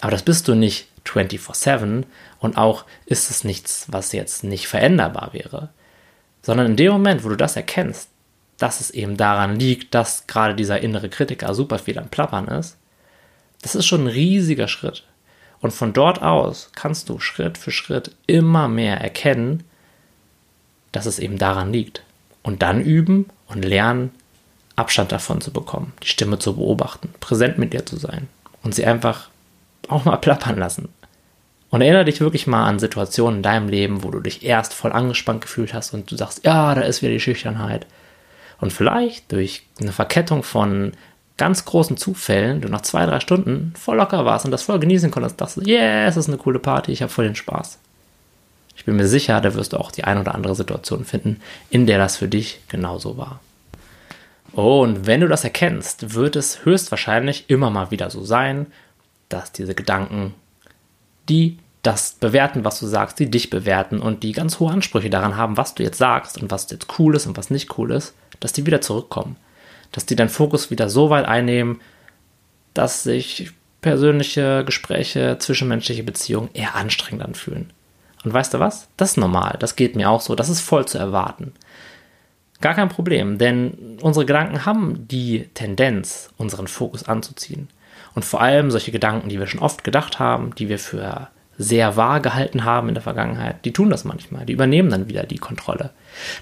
Aber 0.00 0.12
das 0.12 0.22
bist 0.22 0.48
du 0.48 0.54
nicht 0.54 0.88
24/7 1.04 2.04
und 2.40 2.56
auch 2.56 2.84
ist 3.06 3.30
es 3.30 3.44
nichts, 3.44 3.86
was 3.88 4.12
jetzt 4.12 4.44
nicht 4.44 4.66
veränderbar 4.66 5.30
wäre, 5.32 5.70
sondern 6.42 6.66
in 6.66 6.76
dem 6.76 6.92
Moment, 6.92 7.24
wo 7.24 7.28
du 7.28 7.36
das 7.36 7.56
erkennst, 7.56 8.10
dass 8.58 8.80
es 8.80 8.90
eben 8.90 9.16
daran 9.16 9.58
liegt, 9.58 9.94
dass 9.94 10.26
gerade 10.26 10.54
dieser 10.54 10.80
innere 10.80 11.08
Kritiker 11.08 11.54
super 11.54 11.78
viel 11.78 11.98
am 11.98 12.08
Plappern 12.08 12.48
ist, 12.48 12.78
das 13.62 13.74
ist 13.74 13.86
schon 13.86 14.02
ein 14.02 14.06
riesiger 14.08 14.68
Schritt. 14.68 15.04
Und 15.60 15.72
von 15.72 15.92
dort 15.92 16.22
aus 16.22 16.70
kannst 16.74 17.08
du 17.08 17.18
Schritt 17.18 17.58
für 17.58 17.70
Schritt 17.70 18.14
immer 18.26 18.68
mehr 18.68 19.00
erkennen, 19.00 19.64
dass 20.96 21.06
es 21.06 21.18
eben 21.18 21.38
daran 21.38 21.72
liegt. 21.72 22.02
Und 22.42 22.62
dann 22.62 22.80
üben 22.80 23.26
und 23.48 23.64
lernen, 23.64 24.10
Abstand 24.76 25.10
davon 25.10 25.40
zu 25.40 25.52
bekommen, 25.52 25.92
die 26.02 26.08
Stimme 26.08 26.38
zu 26.38 26.56
beobachten, 26.56 27.08
präsent 27.20 27.56
mit 27.56 27.72
ihr 27.72 27.86
zu 27.86 27.96
sein 27.96 28.28
und 28.62 28.74
sie 28.74 28.84
einfach 28.84 29.28
auch 29.88 30.04
mal 30.04 30.16
plappern 30.20 30.58
lassen. 30.58 30.88
Und 31.70 31.80
erinnere 31.80 32.04
dich 32.04 32.20
wirklich 32.20 32.46
mal 32.46 32.64
an 32.66 32.78
Situationen 32.78 33.38
in 33.38 33.42
deinem 33.42 33.68
Leben, 33.68 34.04
wo 34.04 34.10
du 34.10 34.20
dich 34.20 34.44
erst 34.44 34.72
voll 34.72 34.92
angespannt 34.92 35.40
gefühlt 35.40 35.74
hast 35.74 35.94
und 35.94 36.10
du 36.10 36.16
sagst, 36.16 36.44
ja, 36.44 36.74
da 36.74 36.82
ist 36.82 37.02
wieder 37.02 37.12
die 37.12 37.20
Schüchternheit. 37.20 37.86
Und 38.60 38.72
vielleicht 38.72 39.32
durch 39.32 39.66
eine 39.80 39.92
Verkettung 39.92 40.42
von 40.42 40.92
ganz 41.36 41.64
großen 41.64 41.96
Zufällen, 41.96 42.60
du 42.60 42.68
nach 42.68 42.82
zwei, 42.82 43.04
drei 43.04 43.20
Stunden 43.20 43.74
voll 43.76 43.96
locker 43.96 44.24
warst 44.24 44.44
und 44.44 44.52
das 44.52 44.62
voll 44.62 44.78
genießen 44.78 45.10
konntest, 45.10 45.40
dachtest, 45.40 45.66
yeah, 45.66 46.06
es 46.06 46.16
ist 46.16 46.28
eine 46.28 46.38
coole 46.38 46.58
Party, 46.58 46.92
ich 46.92 47.02
habe 47.02 47.12
voll 47.12 47.26
den 47.26 47.34
Spaß. 47.34 47.78
Ich 48.76 48.84
bin 48.84 48.96
mir 48.96 49.06
sicher, 49.06 49.40
da 49.40 49.54
wirst 49.54 49.72
du 49.72 49.78
auch 49.78 49.90
die 49.90 50.04
ein 50.04 50.18
oder 50.18 50.34
andere 50.34 50.54
Situation 50.54 51.04
finden, 51.04 51.40
in 51.70 51.86
der 51.86 51.98
das 51.98 52.16
für 52.16 52.28
dich 52.28 52.60
genauso 52.68 53.16
war. 53.16 53.40
Und 54.52 55.06
wenn 55.06 55.20
du 55.20 55.28
das 55.28 55.44
erkennst, 55.44 56.14
wird 56.14 56.36
es 56.36 56.64
höchstwahrscheinlich 56.64 57.44
immer 57.48 57.70
mal 57.70 57.90
wieder 57.90 58.10
so 58.10 58.24
sein, 58.24 58.66
dass 59.28 59.52
diese 59.52 59.74
Gedanken, 59.74 60.34
die 61.28 61.58
das 61.82 62.14
bewerten, 62.14 62.64
was 62.64 62.80
du 62.80 62.86
sagst, 62.86 63.18
die 63.18 63.30
dich 63.30 63.50
bewerten 63.50 64.00
und 64.00 64.22
die 64.22 64.32
ganz 64.32 64.58
hohe 64.58 64.72
Ansprüche 64.72 65.10
daran 65.10 65.36
haben, 65.36 65.56
was 65.56 65.74
du 65.74 65.82
jetzt 65.82 65.98
sagst 65.98 66.40
und 66.40 66.50
was 66.50 66.70
jetzt 66.70 66.98
cool 66.98 67.14
ist 67.14 67.26
und 67.26 67.36
was 67.36 67.50
nicht 67.50 67.78
cool 67.78 67.92
ist, 67.92 68.14
dass 68.40 68.52
die 68.52 68.66
wieder 68.66 68.80
zurückkommen. 68.80 69.36
Dass 69.92 70.06
die 70.06 70.16
deinen 70.16 70.28
Fokus 70.28 70.70
wieder 70.70 70.88
so 70.88 71.10
weit 71.10 71.26
einnehmen, 71.26 71.80
dass 72.74 73.04
sich 73.04 73.52
persönliche 73.82 74.64
Gespräche, 74.64 75.36
zwischenmenschliche 75.38 76.02
Beziehungen 76.02 76.50
eher 76.54 76.74
anstrengend 76.74 77.24
anfühlen. 77.24 77.72
Und 78.24 78.32
weißt 78.32 78.54
du 78.54 78.58
was? 78.58 78.88
Das 78.96 79.12
ist 79.12 79.16
normal. 79.16 79.56
Das 79.60 79.76
geht 79.76 79.96
mir 79.96 80.10
auch 80.10 80.20
so. 80.20 80.34
Das 80.34 80.48
ist 80.48 80.60
voll 80.60 80.86
zu 80.86 80.98
erwarten. 80.98 81.52
Gar 82.60 82.74
kein 82.74 82.88
Problem, 82.88 83.38
denn 83.38 83.98
unsere 84.00 84.24
Gedanken 84.24 84.64
haben 84.64 85.06
die 85.08 85.48
Tendenz, 85.54 86.30
unseren 86.38 86.68
Fokus 86.68 87.06
anzuziehen. 87.06 87.68
Und 88.14 88.24
vor 88.24 88.40
allem 88.40 88.70
solche 88.70 88.92
Gedanken, 88.92 89.28
die 89.28 89.38
wir 89.38 89.46
schon 89.46 89.60
oft 89.60 89.84
gedacht 89.84 90.18
haben, 90.18 90.54
die 90.54 90.70
wir 90.70 90.78
für 90.78 91.28
sehr 91.58 91.96
wahr 91.96 92.20
gehalten 92.20 92.64
haben 92.64 92.88
in 92.88 92.94
der 92.94 93.02
Vergangenheit, 93.02 93.64
die 93.64 93.72
tun 93.72 93.90
das 93.90 94.04
manchmal. 94.04 94.46
Die 94.46 94.52
übernehmen 94.52 94.90
dann 94.90 95.08
wieder 95.08 95.24
die 95.24 95.38
Kontrolle. 95.38 95.90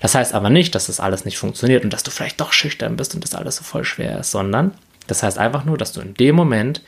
Das 0.01 0.15
heißt 0.15 0.35
aber 0.35 0.51
nicht, 0.51 0.75
dass 0.75 0.87
das 0.87 1.01
alles 1.01 1.25
nicht 1.25 1.39
funktioniert 1.39 1.85
und 1.85 1.93
dass 1.93 2.03
du 2.03 2.11
vielleicht 2.11 2.41
doch 2.41 2.53
schüchtern 2.53 2.97
bist 2.97 3.15
und 3.15 3.25
das 3.25 3.35
alles 3.35 3.57
so 3.57 3.65
voll 3.65 3.85
schwer 3.85 4.21
ist, 4.21 4.31
sondern 4.31 4.73
das 5.07 5.23
heißt 5.23 5.39
einfach 5.39 5.65
nur, 5.65 5.79
dass 5.79 5.93
du 5.93 6.01
in 6.01 6.15
dem 6.15 6.35
Moment 6.35 6.83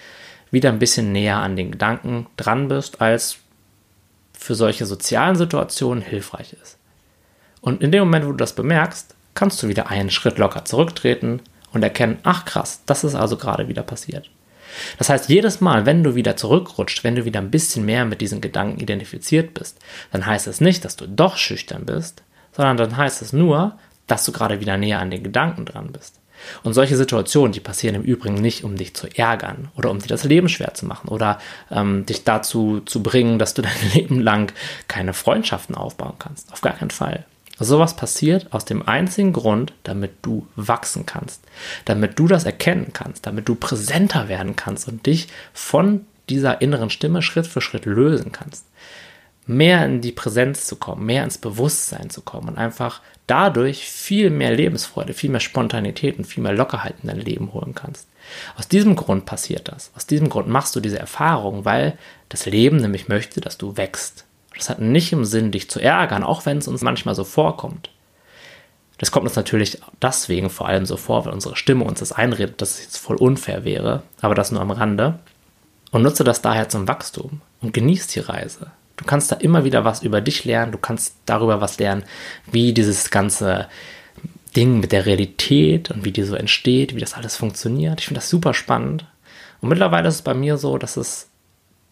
wieder 0.51 0.71
ein 0.71 0.79
bisschen 0.79 1.13
näher 1.13 1.37
an 1.37 1.57
den 1.57 1.73
Gedanken 1.73 2.27
dran 2.37 2.69
bist, 2.69 3.01
als 3.01 3.39
für 4.47 4.55
solche 4.55 4.87
sozialen 4.87 5.35
Situationen 5.35 6.05
hilfreich 6.05 6.55
ist. 6.63 6.79
Und 7.61 7.83
in 7.83 7.91
dem 7.91 8.05
Moment, 8.05 8.27
wo 8.27 8.31
du 8.31 8.37
das 8.37 8.55
bemerkst, 8.55 9.17
kannst 9.35 9.61
du 9.61 9.67
wieder 9.67 9.91
einen 9.91 10.09
Schritt 10.09 10.39
locker 10.39 10.65
zurücktreten 10.65 11.43
und 11.73 11.83
erkennen, 11.83 12.19
ach 12.23 12.45
krass, 12.45 12.83
das 12.87 13.03
ist 13.03 13.17
also 13.17 13.37
gerade 13.37 13.67
wieder 13.67 13.83
passiert. 13.83 14.31
Das 14.99 15.09
heißt, 15.09 15.29
jedes 15.29 15.61
Mal, 15.61 15.85
wenn 15.85 16.05
du 16.05 16.15
wieder 16.15 16.37
zurückrutscht, 16.37 17.03
wenn 17.03 17.17
du 17.17 17.25
wieder 17.25 17.41
ein 17.41 17.51
bisschen 17.51 17.85
mehr 17.85 18.05
mit 18.05 18.21
diesen 18.21 18.41
Gedanken 18.41 18.79
identifiziert 18.79 19.53
bist, 19.53 19.81
dann 20.13 20.27
heißt 20.27 20.47
es 20.47 20.61
nicht, 20.61 20.85
dass 20.85 20.95
du 20.95 21.09
doch 21.09 21.37
schüchtern 21.37 21.85
bist, 21.85 22.23
sondern 22.53 22.77
dann 22.77 22.97
heißt 22.97 23.23
es 23.23 23.33
nur, 23.33 23.77
dass 24.07 24.25
du 24.25 24.31
gerade 24.31 24.61
wieder 24.61 24.77
näher 24.77 25.01
an 25.01 25.11
den 25.11 25.25
Gedanken 25.25 25.65
dran 25.65 25.91
bist. 25.91 26.21
Und 26.63 26.75
solche 26.75 26.97
Situationen, 26.97 27.53
die 27.53 27.61
passieren 27.61 27.95
im 27.95 28.03
Übrigen 28.03 28.37
nicht, 28.37 28.65
um 28.65 28.77
dich 28.77 28.95
zu 28.95 29.09
ärgern 29.09 29.69
oder 29.77 29.91
um 29.91 29.99
dir 29.99 30.09
das 30.09 30.25
Leben 30.25 30.49
schwer 30.49 30.75
zu 30.75 30.87
machen 30.87 31.09
oder 31.09 31.39
ähm, 31.71 32.07
dich 32.07 32.25
dazu 32.25 32.81
zu 32.81 33.03
bringen, 33.03 33.39
dass 33.39 33.55
du 33.55 33.63
dein 33.63 33.93
Leben 33.95 34.21
lang 34.21 34.53
keine 34.89 35.13
Freundschaften 35.13 35.75
aufbauen 35.75 36.15
kannst. 36.19 36.53
Auf 36.53 36.61
gar 36.61 36.75
keinen 36.75 36.91
Fall. 36.91 37.25
Sowas 37.59 37.97
passiert 37.97 38.53
aus 38.53 38.67
dem 38.67 38.87
einzigen 38.87 39.33
Grund, 39.33 39.73
damit 39.83 40.13
du 40.21 40.47
wachsen 40.57 41.07
kannst, 41.07 41.43
damit 41.87 42.19
du 42.19 42.29
das 42.29 42.45
erkennen 42.45 42.93
kannst, 42.93 43.27
damit 43.27 43.49
du 43.49 43.55
präsenter 43.55 44.29
werden 44.29 44.57
kannst 44.57 44.89
und 44.89 45.07
dich 45.07 45.29
von 45.55 46.05
dieser 46.29 46.61
inneren 46.61 46.91
Stimme 46.91 47.23
Schritt 47.23 47.47
für 47.47 47.63
Schritt 47.63 47.87
lösen 47.87 48.31
kannst. 48.33 48.67
Mehr 49.47 49.85
in 49.85 50.01
die 50.01 50.13
Präsenz 50.13 50.67
zu 50.67 50.77
kommen, 50.77 51.07
mehr 51.07 51.23
ins 51.23 51.39
Bewusstsein 51.39 52.11
zu 52.11 52.23
kommen 52.23 52.49
und 52.49 52.59
einfach 52.59 53.01
dadurch 53.27 53.89
viel 53.89 54.31
mehr 54.31 54.53
Lebensfreude, 54.53 55.15
viel 55.15 55.31
mehr 55.31 55.41
Spontanität 55.41 56.19
und 56.19 56.25
viel 56.25 56.43
mehr 56.43 56.53
Lockerheit 56.53 56.97
in 57.03 57.09
dein 57.09 57.21
Leben 57.21 57.53
holen 57.53 57.75
kannst. 57.75 58.09
Aus 58.57 58.69
diesem 58.69 58.97
Grund 58.97 59.25
passiert 59.25 59.69
das. 59.69 59.93
Aus 59.95 60.07
diesem 60.07 60.29
Grund 60.29 60.49
machst 60.49 60.75
du 60.75 60.81
diese 60.81 60.99
Erfahrung, 60.99 61.65
weil 61.65 61.97
das 62.29 62.47
Leben 62.47 62.79
nämlich 62.79 63.09
möchte, 63.09 63.41
dass 63.41 63.57
du 63.57 63.77
wächst. 63.77 64.25
Das 64.57 64.69
hat 64.69 64.81
nicht 64.81 65.13
im 65.13 65.25
Sinn, 65.25 65.53
dich 65.53 65.71
zu 65.71 65.81
ärgern, 65.81 66.25
auch 66.25 66.47
wenn 66.47 66.59
es 66.59 66.69
uns 66.69 66.83
manchmal 66.83 67.15
so 67.15 67.25
vorkommt. 67.25 67.91
Das 68.99 69.11
kommt 69.11 69.27
uns 69.27 69.37
natürlich 69.37 69.81
deswegen 70.01 70.49
vor 70.49 70.69
allem 70.69 70.87
so 70.87 70.97
vor, 70.97 71.27
weil 71.27 71.33
unsere 71.33 71.57
Stimme 71.57 71.85
uns 71.85 72.01
das 72.01 72.13
einredet, 72.13 72.63
dass 72.63 72.79
es 72.79 72.85
jetzt 72.85 72.97
voll 72.97 73.17
unfair 73.17 73.65
wäre, 73.65 74.03
aber 74.23 74.35
das 74.35 74.51
nur 74.51 74.63
am 74.63 74.71
Rande. 74.71 75.19
Und 75.91 76.03
nutze 76.03 76.25
das 76.25 76.43
daher 76.43 76.69
zum 76.69 76.89
Wachstum 76.89 77.43
und 77.61 77.75
genieß 77.75 78.07
die 78.09 78.21
Reise. 78.21 78.71
Du 78.97 79.05
kannst 79.05 79.31
da 79.31 79.37
immer 79.37 79.65
wieder 79.65 79.85
was 79.85 80.03
über 80.03 80.21
dich 80.21 80.45
lernen, 80.45 80.73
du 80.73 80.79
kannst 80.79 81.17
darüber 81.27 81.61
was 81.61 81.79
lernen, 81.79 82.05
wie 82.51 82.73
dieses 82.73 83.11
ganze 83.11 83.69
Ding 84.57 84.81
mit 84.81 84.93
der 84.93 85.05
Realität 85.05 85.91
und 85.91 86.05
wie 86.05 86.13
die 86.13 86.23
so 86.23 86.35
entsteht, 86.35 86.95
wie 86.95 87.01
das 87.01 87.15
alles 87.15 87.37
funktioniert. 87.37 88.01
Ich 88.01 88.07
finde 88.07 88.21
das 88.21 88.31
super 88.31 88.55
spannend. 88.55 89.05
Und 89.61 89.69
mittlerweile 89.69 90.09
ist 90.09 90.17
es 90.17 90.23
bei 90.23 90.35
mir 90.35 90.57
so, 90.57 90.79
dass 90.79 90.97
es 90.97 91.29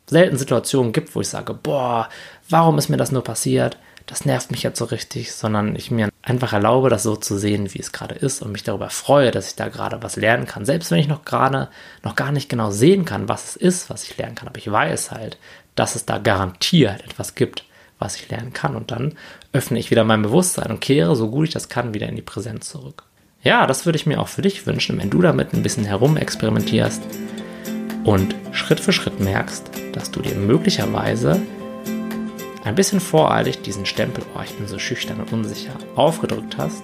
selten 0.06 0.36
Situationen 0.36 0.92
gibt, 0.92 1.14
wo 1.14 1.20
ich 1.20 1.28
sage, 1.28 1.54
boah, 1.54 2.08
warum 2.48 2.78
ist 2.78 2.88
mir 2.88 2.96
das 2.96 3.12
nur 3.12 3.24
passiert? 3.24 3.78
Das 4.06 4.26
nervt 4.26 4.50
mich 4.50 4.62
jetzt 4.62 4.78
so 4.78 4.84
richtig, 4.84 5.32
sondern 5.32 5.76
ich 5.76 5.90
mir 5.90 6.10
einfach 6.22 6.52
erlaube, 6.52 6.90
das 6.90 7.02
so 7.02 7.16
zu 7.16 7.38
sehen, 7.38 7.72
wie 7.72 7.80
es 7.80 7.92
gerade 7.92 8.14
ist 8.14 8.42
und 8.42 8.52
mich 8.52 8.62
darüber 8.62 8.90
freue, 8.90 9.30
dass 9.30 9.48
ich 9.48 9.56
da 9.56 9.68
gerade 9.68 10.02
was 10.02 10.16
lernen 10.16 10.46
kann. 10.46 10.66
Selbst 10.66 10.90
wenn 10.90 10.98
ich 10.98 11.08
noch 11.08 11.24
gerade 11.24 11.68
noch 12.02 12.14
gar 12.14 12.30
nicht 12.30 12.50
genau 12.50 12.70
sehen 12.70 13.06
kann, 13.06 13.28
was 13.28 13.50
es 13.50 13.56
ist, 13.56 13.90
was 13.90 14.04
ich 14.04 14.16
lernen 14.18 14.34
kann. 14.34 14.48
Aber 14.48 14.58
ich 14.58 14.70
weiß 14.70 15.10
halt, 15.10 15.38
dass 15.74 15.96
es 15.96 16.04
da 16.04 16.18
garantiert 16.18 17.02
etwas 17.02 17.34
gibt, 17.34 17.64
was 17.98 18.16
ich 18.16 18.28
lernen 18.28 18.52
kann. 18.52 18.76
Und 18.76 18.90
dann 18.90 19.14
öffne 19.52 19.78
ich 19.78 19.90
wieder 19.90 20.04
mein 20.04 20.22
Bewusstsein 20.22 20.70
und 20.70 20.80
kehre, 20.80 21.16
so 21.16 21.30
gut 21.30 21.48
ich 21.48 21.54
das 21.54 21.70
kann, 21.70 21.94
wieder 21.94 22.08
in 22.08 22.16
die 22.16 22.22
Präsenz 22.22 22.68
zurück. 22.68 23.04
Ja, 23.42 23.66
das 23.66 23.86
würde 23.86 23.96
ich 23.96 24.06
mir 24.06 24.20
auch 24.20 24.28
für 24.28 24.42
dich 24.42 24.66
wünschen, 24.66 24.98
wenn 24.98 25.10
du 25.10 25.20
damit 25.20 25.52
ein 25.52 25.62
bisschen 25.62 25.84
herumexperimentierst 25.84 27.02
und 28.04 28.34
Schritt 28.52 28.80
für 28.80 28.92
Schritt 28.92 29.20
merkst, 29.20 29.70
dass 29.92 30.10
du 30.10 30.20
dir 30.20 30.34
möglicherweise 30.34 31.42
ein 32.64 32.74
bisschen 32.74 33.00
voreilig 33.00 33.60
diesen 33.62 33.86
Stempel, 33.86 34.24
oh, 34.34 34.40
ich 34.42 34.54
bin 34.54 34.66
so 34.66 34.78
schüchtern 34.78 35.20
und 35.20 35.32
unsicher, 35.32 35.74
aufgedrückt 35.96 36.56
hast, 36.56 36.82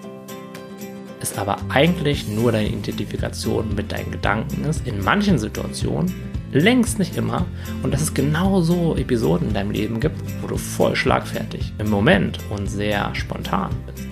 es 1.21 1.37
aber 1.39 1.59
eigentlich 1.69 2.29
nur 2.29 2.53
deine 2.53 2.69
Identifikation 2.69 3.75
mit 3.75 3.93
deinen 3.93 4.11
Gedanken 4.11 4.65
ist, 4.65 4.87
in 4.87 5.03
manchen 5.03 5.39
Situationen, 5.39 6.13
längst 6.53 6.99
nicht 6.99 7.17
immer, 7.17 7.47
und 7.83 7.93
dass 7.93 8.03
es 8.03 8.15
genauso 8.15 8.97
Episoden 8.97 9.49
in 9.49 9.55
deinem 9.55 9.71
Leben 9.71 10.01
gibt, 10.01 10.21
wo 10.43 10.49
du 10.49 10.57
voll 10.57 10.97
schlagfertig 10.97 11.73
im 11.79 11.91
Moment 11.91 12.39
und 12.51 12.67
sehr 12.67 13.15
spontan 13.15 13.71
bist. 13.87 14.07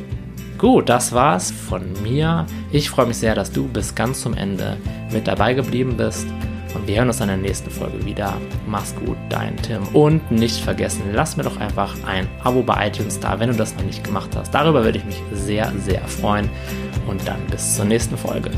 Gut, 0.58 0.88
das 0.88 1.12
war's 1.12 1.50
von 1.52 1.84
mir. 2.02 2.46
Ich 2.72 2.90
freue 2.90 3.06
mich 3.06 3.18
sehr, 3.18 3.34
dass 3.34 3.52
du 3.52 3.68
bis 3.68 3.94
ganz 3.94 4.20
zum 4.20 4.34
Ende 4.34 4.76
mit 5.12 5.28
dabei 5.28 5.54
geblieben 5.54 5.96
bist. 5.96 6.26
Und 6.74 6.86
wir 6.86 6.96
hören 6.96 7.08
uns 7.08 7.20
in 7.20 7.28
der 7.28 7.36
nächsten 7.36 7.70
Folge 7.70 8.04
wieder. 8.04 8.34
Mach's 8.66 8.94
gut, 8.94 9.16
dein 9.28 9.56
Tim. 9.56 9.82
Und 9.92 10.30
nicht 10.30 10.60
vergessen, 10.60 11.02
lass 11.12 11.36
mir 11.36 11.44
doch 11.44 11.58
einfach 11.58 11.96
ein 12.06 12.28
Abo 12.42 12.62
bei 12.62 12.88
iTunes 12.88 13.18
da, 13.20 13.40
wenn 13.40 13.50
du 13.50 13.56
das 13.56 13.74
noch 13.76 13.84
nicht 13.84 14.04
gemacht 14.04 14.30
hast. 14.36 14.52
Darüber 14.52 14.84
würde 14.84 14.98
ich 14.98 15.04
mich 15.04 15.22
sehr, 15.32 15.72
sehr 15.78 16.02
freuen. 16.02 16.48
Und 17.06 17.26
dann 17.26 17.40
bis 17.50 17.76
zur 17.76 17.86
nächsten 17.86 18.18
Folge. 18.18 18.50